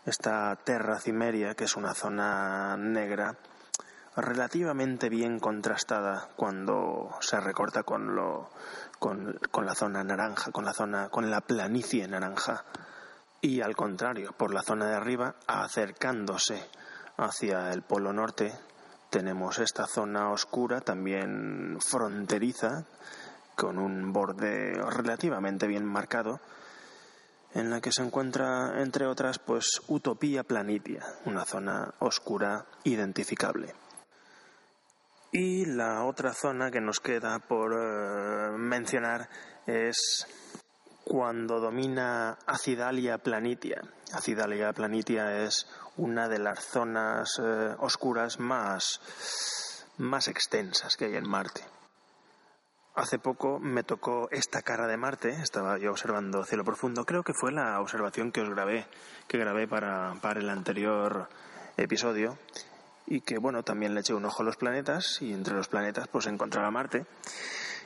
está 0.06 0.56
Terra 0.64 1.00
Cimeria, 1.00 1.54
que 1.54 1.66
es 1.66 1.76
una 1.76 1.94
zona 1.94 2.76
negra 2.78 3.38
relativamente 4.16 5.10
bien 5.10 5.40
contrastada 5.40 6.30
cuando 6.36 7.12
se 7.20 7.40
recorta 7.40 7.84
con 7.84 8.16
lo 8.16 8.50
con, 8.98 9.40
la 9.64 9.76
zona 9.76 10.04
naranja, 10.04 10.52
con 10.52 10.66
la 10.66 10.74
zona 10.74 11.10
con 11.10 11.30
la 11.30 11.42
planicie 11.42 12.08
naranja 12.08 12.66
y 13.42 13.62
al 13.62 13.76
contrario, 13.76 14.34
por 14.38 14.54
la 14.54 14.64
zona 14.64 14.88
de 14.88 14.96
arriba 14.96 15.36
acercándose 15.48 16.64
hacia 17.18 17.72
el 17.72 17.82
polo 17.82 18.14
norte 18.14 18.54
tenemos 19.10 19.60
esta 19.60 19.88
zona 19.88 20.32
oscura 20.32 20.82
también 20.82 21.78
fronteriza 21.80 22.86
con 23.56 23.80
un 23.80 24.12
borde 24.12 24.74
relativamente 24.74 25.66
bien 25.66 25.86
marcado 25.86 26.40
en 27.54 27.70
la 27.70 27.82
que 27.82 27.92
se 27.92 28.04
encuentra 28.04 28.82
entre 28.82 29.08
otras 29.08 29.40
pues 29.40 29.82
Utopía 29.88 30.44
Planitia, 30.44 31.04
una 31.26 31.46
zona 31.46 31.94
oscura 32.00 32.66
identificable. 32.84 33.74
Y 35.32 35.66
la 35.66 36.04
otra 36.04 36.34
zona 36.34 36.72
que 36.72 36.82
nos 36.82 37.00
queda 37.00 37.40
por 37.40 37.74
eh, 37.74 38.58
mencionar 38.58 39.30
es 39.66 40.28
cuando 41.08 41.62
domina 41.62 42.38
Acidalia 42.46 43.18
planitia. 43.18 43.82
Acidalia 44.12 44.74
planitia 44.74 45.44
es 45.44 45.66
una 45.96 46.28
de 46.28 46.38
las 46.38 46.66
zonas 46.66 47.40
eh, 47.42 47.76
oscuras 47.80 48.40
más, 48.42 49.00
más 49.98 50.28
extensas 50.28 50.98
que 50.98 51.06
hay 51.06 51.16
en 51.16 51.28
Marte. 51.28 51.62
Hace 52.96 53.20
poco 53.20 53.58
me 53.58 53.84
tocó 53.84 54.28
esta 54.32 54.62
cara 54.64 54.86
de 54.86 54.98
Marte, 54.98 55.30
estaba 55.30 55.78
yo 55.78 55.92
observando 55.92 56.44
cielo 56.44 56.66
profundo, 56.66 57.06
creo 57.06 57.24
que 57.24 57.34
fue 57.34 57.54
la 57.54 57.80
observación 57.80 58.34
que 58.34 58.42
os 58.42 58.50
grabé, 58.50 58.86
que 59.30 59.38
grabé 59.38 59.66
para, 59.66 60.14
para 60.22 60.42
el 60.42 60.50
anterior 60.50 61.30
episodio, 61.78 62.38
y 63.06 63.22
que 63.22 63.38
bueno, 63.38 63.64
también 63.64 63.94
le 63.94 64.02
eché 64.02 64.14
un 64.14 64.26
ojo 64.26 64.42
a 64.42 64.46
los 64.46 64.58
planetas 64.58 65.22
y 65.22 65.32
entre 65.32 65.54
los 65.54 65.70
planetas 65.70 66.10
pues 66.10 66.26
encontraba 66.26 66.70
Marte. 66.70 67.06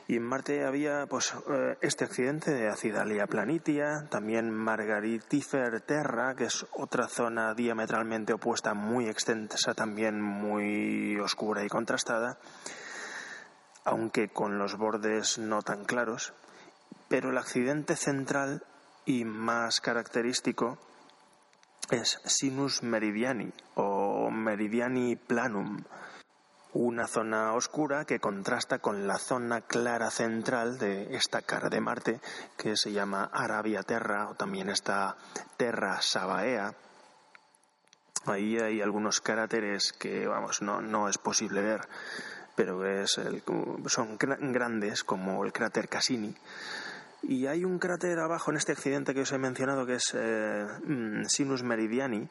Y 0.08 0.16
en 0.16 0.24
Marte 0.24 0.64
había 0.64 1.06
pues 1.06 1.32
eh, 1.48 1.76
este 1.80 2.04
accidente 2.04 2.50
de 2.50 2.68
Acidalia 2.68 3.26
planitia, 3.26 4.06
también 4.10 4.50
Margaritifer 4.50 5.80
Terra, 5.80 6.34
que 6.34 6.44
es 6.44 6.66
otra 6.72 7.06
zona 7.08 7.54
diametralmente 7.54 8.32
opuesta, 8.32 8.74
muy 8.74 9.08
extensa, 9.08 9.74
también 9.74 10.20
muy 10.20 11.18
oscura 11.20 11.64
y 11.64 11.68
contrastada, 11.68 12.38
aunque 13.84 14.28
con 14.28 14.58
los 14.58 14.76
bordes 14.76 15.38
no 15.38 15.62
tan 15.62 15.84
claros. 15.84 16.32
Pero 17.08 17.30
el 17.30 17.38
accidente 17.38 17.94
central 17.94 18.64
y 19.04 19.24
más 19.24 19.80
característico 19.80 20.78
es 21.90 22.20
Sinus 22.24 22.82
Meridiani 22.82 23.52
o 23.74 24.30
Meridiani 24.30 25.16
Planum, 25.16 25.84
una 26.74 27.06
zona 27.06 27.54
oscura 27.54 28.04
que 28.04 28.20
contrasta 28.20 28.78
con 28.78 29.06
la 29.06 29.18
zona 29.18 29.60
clara 29.60 30.10
central 30.10 30.78
de 30.78 31.14
esta 31.16 31.42
cara 31.42 31.68
de 31.68 31.80
Marte 31.80 32.20
que 32.56 32.76
se 32.76 32.92
llama 32.92 33.30
Arabia 33.32 33.82
Terra 33.82 34.28
o 34.30 34.34
también 34.34 34.70
está 34.70 35.16
Terra 35.56 36.00
Sabaea. 36.00 36.74
Ahí 38.26 38.58
hay 38.58 38.80
algunos 38.80 39.20
cráteres 39.20 39.92
que, 39.92 40.26
vamos, 40.26 40.62
no, 40.62 40.80
no 40.80 41.08
es 41.08 41.18
posible 41.18 41.60
ver, 41.60 41.88
pero 42.54 42.86
es 42.86 43.20
son 43.86 44.16
grandes 44.18 45.02
como 45.04 45.44
el 45.44 45.52
cráter 45.52 45.88
Cassini 45.88 46.36
y 47.22 47.46
hay 47.46 47.64
un 47.64 47.78
cráter 47.78 48.18
abajo 48.18 48.50
en 48.50 48.56
este 48.56 48.72
accidente 48.72 49.14
que 49.14 49.22
os 49.22 49.32
he 49.32 49.38
mencionado 49.38 49.86
que 49.86 49.94
es 49.94 50.12
eh, 50.14 50.66
mm, 50.84 51.24
Sinus 51.26 51.62
Meridiani, 51.62 52.28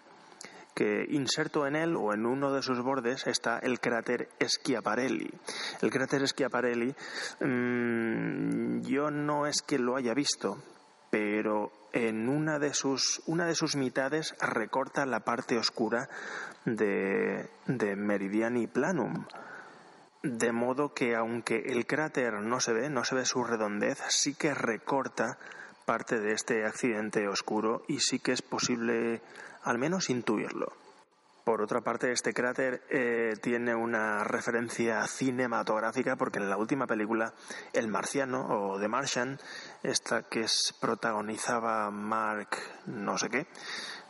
que 0.74 1.06
inserto 1.10 1.68
en 1.68 1.76
él 1.76 1.96
o 1.96 2.14
en 2.14 2.26
uno 2.26 2.54
de 2.54 2.62
sus 2.62 2.82
bordes 2.82 3.28
está 3.28 3.60
el 3.60 3.80
cráter 3.80 4.30
Schiaparelli. 4.42 5.32
El 5.82 5.90
cráter 5.90 6.28
Schiaparelli 6.28 6.94
mm, 7.40 8.82
yo 8.82 9.12
no 9.12 9.48
es 9.48 9.62
que 9.62 9.80
lo 9.80 9.96
haya 9.96 10.14
visto, 10.14 10.58
pero 11.10 11.72
en 11.94 12.30
una 12.30 12.58
de 12.60 12.74
sus, 12.74 13.22
una 13.26 13.46
de 13.46 13.56
sus 13.56 13.76
mitades 13.76 14.36
recorta 14.42 15.06
la 15.06 15.22
parte 15.22 15.58
oscura 15.58 16.10
de, 16.66 17.50
de 17.68 17.96
Meridiani 17.96 18.68
Planum. 18.68 19.26
De 20.24 20.52
modo 20.52 20.94
que 20.94 21.16
aunque 21.16 21.64
el 21.66 21.88
cráter 21.88 22.34
no 22.42 22.60
se 22.60 22.74
ve, 22.74 22.90
no 22.90 23.04
se 23.04 23.16
ve 23.16 23.26
su 23.26 23.44
redondez, 23.44 23.98
sí 24.10 24.36
que 24.36 24.54
recorta 24.54 25.38
parte 25.86 26.20
de 26.20 26.34
este 26.34 26.64
accidente 26.66 27.28
oscuro 27.28 27.84
y 27.88 28.00
sí 28.00 28.20
que 28.20 28.32
es 28.32 28.42
posible 28.42 29.22
al 29.64 29.78
menos 29.78 30.09
intuirlo. 30.09 30.74
Por 31.43 31.62
otra 31.62 31.82
parte, 31.82 32.12
este 32.12 32.34
cráter 32.34 32.84
eh, 32.89 33.34
tiene 33.41 33.74
una 33.74 34.24
referencia 34.24 35.05
cinematográfica 35.07 36.16
porque 36.16 36.38
en 36.38 36.49
la 36.49 36.57
última 36.57 36.86
película, 36.86 37.34
El 37.74 37.88
Marciano 37.88 38.45
o 38.47 38.80
The 38.80 38.88
Martian, 38.88 39.39
esta 39.82 40.22
que 40.24 40.41
es, 40.41 40.76
protagonizaba 40.80 41.89
Mark 41.89 42.57
no 42.86 43.18
sé 43.18 43.30
qué, 43.30 43.47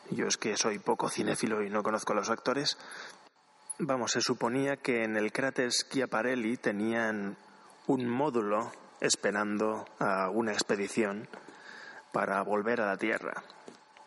yo 0.09 0.27
es 0.27 0.35
que 0.35 0.57
soy 0.57 0.79
poco 0.79 1.09
cinéfilo 1.09 1.63
y 1.63 1.69
no 1.69 1.83
conozco 1.83 2.11
a 2.11 2.17
los 2.17 2.29
actores, 2.29 2.77
vamos, 3.79 4.11
se 4.11 4.19
suponía 4.19 4.75
que 4.75 5.03
en 5.03 5.15
el 5.15 5.31
cráter 5.31 5.71
Schiaparelli 5.71 6.57
tenían 6.57 7.37
un 7.87 8.09
módulo 8.09 8.71
esperando 8.99 9.85
a 9.99 10.29
una 10.29 10.51
expedición 10.51 11.29
para 12.11 12.41
volver 12.43 12.81
a 12.81 12.87
la 12.87 12.97
Tierra. 12.97 13.41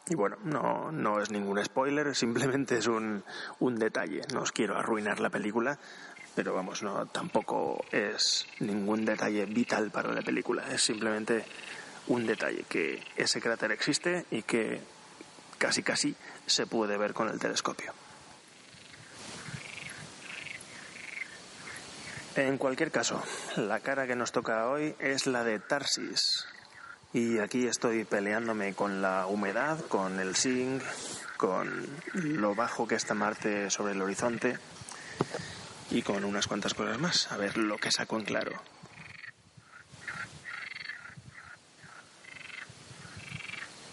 Y 0.09 0.15
bueno, 0.15 0.37
no, 0.45 0.93
no 0.93 1.21
es 1.21 1.31
ningún 1.31 1.65
spoiler, 1.65 2.15
simplemente 2.15 2.77
es 2.77 2.87
un, 2.87 3.25
un 3.61 3.79
detalle. 3.79 4.23
No 4.33 4.43
os 4.43 4.53
quiero 4.53 4.77
arruinar 4.77 5.19
la 5.19 5.31
película, 5.31 5.79
pero 6.35 6.53
vamos, 6.53 6.83
no, 6.83 7.07
tampoco 7.07 7.85
es 7.91 8.47
ningún 8.61 9.05
detalle 9.05 9.47
vital 9.47 9.91
para 9.91 10.13
la 10.13 10.21
película. 10.21 10.65
Es 10.71 10.83
simplemente 10.83 11.45
un 12.09 12.27
detalle, 12.27 12.65
que 12.69 13.03
ese 13.17 13.41
cráter 13.41 13.73
existe 13.73 14.27
y 14.31 14.43
que 14.43 14.81
casi 15.57 15.83
casi 15.83 16.15
se 16.47 16.67
puede 16.67 16.99
ver 16.99 17.15
con 17.15 17.29
el 17.29 17.39
telescopio. 17.39 17.93
En 22.37 22.59
cualquier 22.59 22.91
caso, 22.91 23.23
la 23.57 23.81
cara 23.81 24.07
que 24.07 24.17
nos 24.17 24.33
toca 24.33 24.69
hoy 24.69 24.95
es 24.99 25.27
la 25.27 25.45
de 25.45 25.61
Tarsis, 25.61 26.47
y 27.15 27.39
aquí 27.39 27.69
estoy 27.69 28.05
peleándome 28.05 28.75
con 28.75 29.01
la 29.01 29.27
humedad, 29.29 29.79
con 29.87 30.19
el 30.19 30.35
zinc, 30.35 30.83
con 31.37 31.87
lo 32.15 32.57
bajo 32.57 32.89
que 32.89 32.97
está 32.97 33.15
Marte 33.15 33.71
sobre 33.71 33.93
el 33.93 34.03
horizonte 34.03 34.59
y 35.93 36.03
con 36.03 36.25
unas 36.25 36.49
cuantas 36.49 36.75
cosas 36.75 36.99
más. 36.99 37.31
A 37.31 37.37
ver 37.37 37.57
lo 37.57 37.79
que 37.79 37.93
saco 37.93 38.19
en 38.19 38.25
claro. 38.25 38.61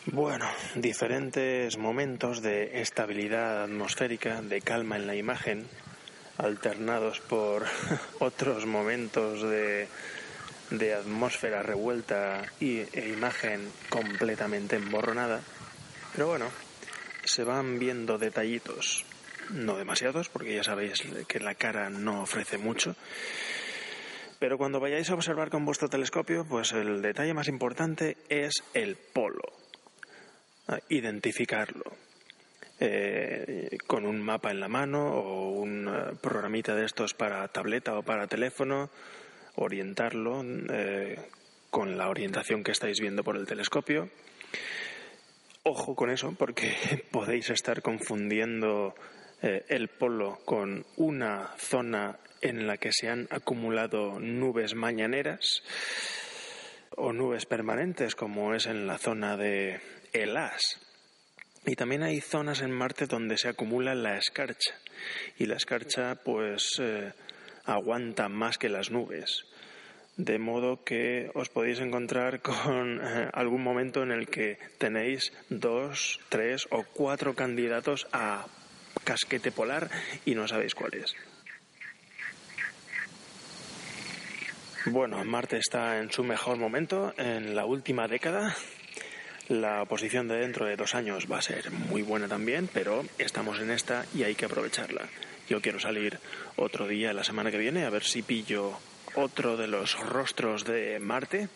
Bueno, 0.08 0.50
diferentes 0.76 1.78
momentos 1.78 2.42
de 2.42 2.82
estabilidad 2.82 3.66
atmosférica, 3.66 4.42
de 4.42 4.62
calma 4.62 4.96
en 4.96 5.06
la 5.06 5.16
imagen, 5.16 5.68
alternados 6.40 7.20
por 7.20 7.66
otros 8.20 8.66
momentos 8.66 9.44
de 9.44 9.88
de 10.72 10.94
atmósfera 10.94 11.62
revuelta 11.62 12.44
y, 12.60 12.80
e 12.80 13.10
imagen 13.10 13.70
completamente 13.90 14.78
emborronada. 14.78 15.42
Pero 16.14 16.28
bueno, 16.28 16.50
se 17.24 17.44
van 17.44 17.78
viendo 17.78 18.18
detallitos, 18.18 19.06
no 19.52 19.78
demasiados, 19.78 20.30
porque 20.30 20.56
ya 20.56 20.64
sabéis 20.64 21.04
que 21.28 21.40
la 21.40 21.56
cara 21.56 21.90
no 21.90 22.24
ofrece 22.24 22.58
mucho. 22.58 22.96
Pero 24.40 24.58
cuando 24.58 24.80
vayáis 24.80 25.10
a 25.10 25.14
observar 25.14 25.50
con 25.50 25.66
vuestro 25.66 25.90
telescopio, 25.90 26.46
pues 26.46 26.72
el 26.72 27.02
detalle 27.02 27.34
más 27.34 27.48
importante 27.48 28.18
es 28.28 28.64
el 28.74 28.96
polo. 28.96 29.44
Identificarlo. 30.90 31.84
Eh, 32.84 33.78
con 33.86 34.08
un 34.08 34.20
mapa 34.20 34.50
en 34.50 34.60
la 34.60 34.68
mano 34.68 35.14
o 35.14 35.52
un 35.52 35.88
eh, 35.88 36.16
programita 36.20 36.74
de 36.74 36.86
estos 36.86 37.14
para 37.14 37.48
tableta 37.50 37.96
o 37.96 38.02
para 38.02 38.26
teléfono 38.26 38.90
orientarlo 39.56 40.44
eh, 40.44 41.20
con 41.70 41.98
la 41.98 42.10
orientación 42.10 42.64
que 42.64 42.72
estáis 42.72 43.00
viendo 43.00 43.24
por 43.24 43.38
el 43.38 43.46
telescopio. 43.48 44.10
Ojo 45.64 45.96
con 45.96 46.10
eso, 46.10 46.34
porque 46.38 46.74
podéis 47.12 47.50
estar 47.50 47.82
confundiendo 47.82 48.96
eh, 49.42 49.66
el 49.70 49.88
polo 49.88 50.40
con 50.46 50.86
una 50.98 51.56
zona 51.58 52.20
en 52.42 52.68
la 52.68 52.78
que 52.78 52.92
se 52.92 53.10
han 53.10 53.28
acumulado 53.30 54.20
nubes 54.20 54.74
mañaneras 54.74 55.64
o 56.98 57.14
nubes 57.14 57.46
permanentes, 57.46 58.16
como 58.16 58.54
es 58.54 58.66
en 58.66 58.88
la 58.88 58.98
zona 58.98 59.38
de 59.38 59.80
Elas. 60.14 60.80
Y 61.66 61.76
también 61.76 62.02
hay 62.04 62.22
zonas 62.22 62.62
en 62.62 62.72
Marte 62.72 63.06
donde 63.06 63.38
se 63.38 63.48
acumula 63.48 63.94
la 63.94 64.18
escarcha. 64.18 64.74
Y 65.38 65.46
la 65.46 65.58
escarcha, 65.58 66.16
pues, 66.16 66.80
eh, 66.80 67.14
aguanta 67.72 68.30
más 68.30 68.58
que 68.58 68.70
las 68.70 68.92
nubes. 68.92 69.46
De 70.18 70.38
modo 70.40 70.84
que 70.84 71.32
os 71.34 71.50
podéis 71.50 71.80
encontrar 71.80 72.42
con 72.42 73.00
eh, 73.04 73.30
algún 73.34 73.64
momento 73.64 74.04
en 74.04 74.12
el 74.12 74.28
que 74.28 74.58
tenéis 74.78 75.34
dos, 75.50 76.20
tres 76.30 76.68
o 76.70 76.84
cuatro 76.84 77.34
candidatos 77.34 78.08
a 78.12 78.46
casquete 79.04 79.52
polar 79.52 79.90
y 80.26 80.36
no 80.36 80.48
sabéis 80.48 80.76
cuál 80.76 80.96
es. 80.96 81.16
Bueno, 84.86 85.24
Marte 85.24 85.58
está 85.58 86.00
en 86.00 86.12
su 86.12 86.24
mejor 86.24 86.58
momento 86.58 87.14
en 87.18 87.56
la 87.56 87.66
última 87.66 88.08
década. 88.08 88.56
La 89.48 89.86
posición 89.86 90.28
de 90.28 90.38
dentro 90.38 90.66
de 90.66 90.76
dos 90.76 90.96
años 90.96 91.28
va 91.32 91.38
a 91.38 91.42
ser 91.42 91.72
muy 91.72 92.02
buena 92.02 92.28
también, 92.28 92.68
pero 92.74 93.04
estamos 93.18 93.60
en 93.60 93.70
esta 93.70 94.06
y 94.16 94.24
hay 94.24 94.34
que 94.34 94.46
aprovecharla. 94.46 95.08
Yo 95.52 95.62
quiero 95.62 95.82
salir 95.82 96.18
otro 96.56 96.88
día 96.88 97.12
la 97.12 97.26
semana 97.26 97.52
que 97.52 97.58
viene 97.58 97.84
a 97.84 97.90
ver 97.90 98.06
si 98.06 98.22
pillo 98.22 98.72
otro 99.16 99.58
de 99.58 99.68
los 99.68 100.00
rostros 100.00 100.64
de 100.64 100.98
Marte. 100.98 101.50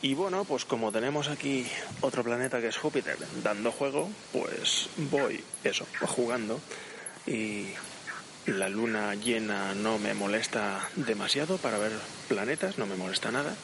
Y 0.00 0.14
bueno, 0.14 0.44
pues 0.44 0.64
como 0.64 0.92
tenemos 0.92 1.26
aquí 1.26 1.66
otro 2.02 2.22
planeta 2.22 2.60
que 2.60 2.68
es 2.68 2.76
Júpiter 2.76 3.16
dando 3.42 3.72
juego, 3.72 4.08
pues 4.32 4.88
voy 5.10 5.42
eso, 5.64 5.88
jugando. 6.02 6.60
Y 7.26 7.66
la 8.46 8.68
luna 8.68 9.16
llena 9.16 9.74
no 9.74 9.98
me 9.98 10.14
molesta 10.14 10.88
demasiado 10.94 11.58
para 11.58 11.78
ver 11.78 11.94
planetas, 12.28 12.78
no 12.78 12.86
me 12.86 12.94
molesta 12.94 13.32
nada. 13.32 13.56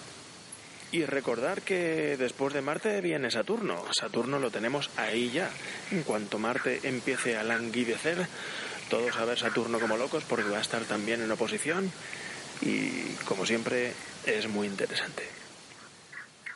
Y 0.90 1.06
recordar 1.06 1.62
que 1.62 2.16
después 2.18 2.52
de 2.52 2.62
Marte 2.62 3.00
viene 3.00 3.30
Saturno. 3.30 3.84
Saturno 3.92 4.40
lo 4.40 4.50
tenemos 4.50 4.90
ahí 4.96 5.30
ya. 5.30 5.50
En 5.92 6.02
cuanto 6.02 6.40
Marte 6.40 6.80
empiece 6.82 7.38
a 7.38 7.44
languidecer, 7.44 8.26
todos 8.88 9.16
a 9.16 9.24
ver 9.24 9.38
Saturno 9.38 9.80
como 9.80 9.96
locos 9.96 10.24
porque 10.24 10.48
va 10.48 10.58
a 10.58 10.62
estar 10.62 10.82
también 10.84 11.22
en 11.22 11.30
oposición 11.30 11.92
y 12.60 13.14
como 13.24 13.46
siempre 13.46 13.92
es 14.26 14.48
muy 14.48 14.66
interesante. 14.66 15.24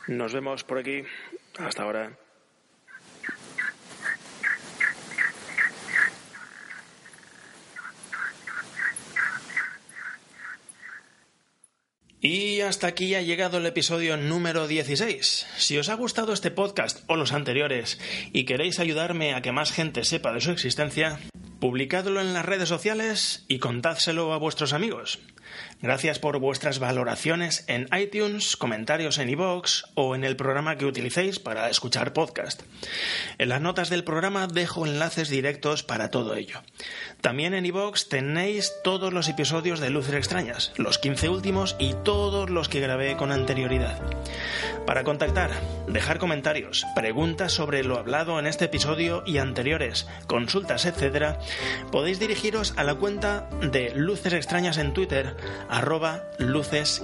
Nos 0.07 0.33
vemos 0.33 0.63
por 0.63 0.77
aquí. 0.77 1.03
Hasta 1.57 1.83
ahora. 1.83 2.11
Y 12.19 12.61
hasta 12.61 12.87
aquí 12.87 13.13
ha 13.15 13.21
llegado 13.21 13.59
el 13.59 13.65
episodio 13.65 14.17
número 14.17 14.67
16. 14.67 15.47
Si 15.57 15.77
os 15.77 15.87
ha 15.89 15.93
gustado 15.93 16.33
este 16.33 16.51
podcast 16.51 17.03
o 17.07 17.15
los 17.15 17.31
anteriores 17.31 17.99
y 18.33 18.45
queréis 18.45 18.79
ayudarme 18.79 19.33
a 19.33 19.41
que 19.41 19.51
más 19.51 19.71
gente 19.71 20.03
sepa 20.03 20.33
de 20.33 20.41
su 20.41 20.51
existencia, 20.51 21.19
publicadlo 21.59 22.21
en 22.21 22.33
las 22.33 22.45
redes 22.45 22.69
sociales 22.69 23.43
y 23.47 23.59
contádselo 23.59 24.33
a 24.33 24.37
vuestros 24.37 24.73
amigos. 24.73 25.19
Gracias 25.79 26.17
por 26.17 26.39
vuestras 26.39 26.79
valoraciones 26.79 27.63
en 27.67 27.87
iTunes, 27.95 28.57
comentarios 28.57 29.19
en 29.19 29.29
iVoox 29.29 29.83
o 29.93 30.15
en 30.15 30.23
el 30.23 30.35
programa 30.35 30.75
que 30.75 30.85
utilicéis 30.85 31.37
para 31.37 31.69
escuchar 31.69 32.13
podcast. 32.13 32.63
En 33.37 33.49
las 33.49 33.61
notas 33.61 33.91
del 33.91 34.03
programa 34.03 34.47
dejo 34.47 34.87
enlaces 34.87 35.29
directos 35.29 35.83
para 35.83 36.09
todo 36.09 36.33
ello. 36.35 36.63
También 37.21 37.53
en 37.53 37.67
iVoox 37.67 38.09
tenéis 38.09 38.73
todos 38.83 39.13
los 39.13 39.29
episodios 39.29 39.79
de 39.79 39.91
Luces 39.91 40.15
Extrañas, 40.15 40.73
los 40.77 40.97
15 40.97 41.29
últimos 41.29 41.75
y 41.77 41.93
todos 42.03 42.49
los 42.49 42.69
que 42.69 42.79
grabé 42.79 43.15
con 43.15 43.31
anterioridad. 43.31 44.01
Para 44.87 45.03
contactar, 45.03 45.51
dejar 45.87 46.17
comentarios, 46.17 46.87
preguntas 46.95 47.51
sobre 47.51 47.83
lo 47.83 47.99
hablado 47.99 48.39
en 48.39 48.47
este 48.47 48.65
episodio 48.65 49.21
y 49.27 49.37
anteriores, 49.37 50.07
consultas, 50.25 50.85
etc., 50.85 51.37
podéis 51.91 52.19
dirigiros 52.19 52.73
a 52.77 52.83
la 52.83 52.95
cuenta 52.95 53.47
de 53.61 53.93
Luces 53.93 54.33
Extrañas 54.33 54.77
en 54.77 54.93
Twitter 54.93 55.35
arroba 55.69 56.23
luces-x, 56.39 57.01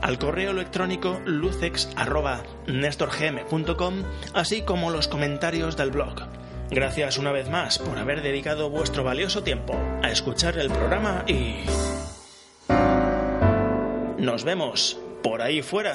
al 0.00 0.18
correo 0.18 0.50
electrónico 0.50 1.20
lucex 1.24 1.88
arroba 1.96 2.42
nestorgm.com, 2.66 4.02
así 4.34 4.62
como 4.62 4.90
los 4.90 5.08
comentarios 5.08 5.76
del 5.76 5.90
blog. 5.90 6.22
Gracias 6.70 7.18
una 7.18 7.32
vez 7.32 7.50
más 7.50 7.78
por 7.78 7.98
haber 7.98 8.22
dedicado 8.22 8.70
vuestro 8.70 9.04
valioso 9.04 9.42
tiempo 9.42 9.74
a 10.02 10.10
escuchar 10.10 10.58
el 10.58 10.70
programa 10.70 11.24
y... 11.26 11.64
Nos 14.18 14.44
vemos 14.44 14.98
por 15.22 15.42
ahí 15.42 15.62
fuera. 15.62 15.94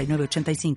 906985. 0.07 0.75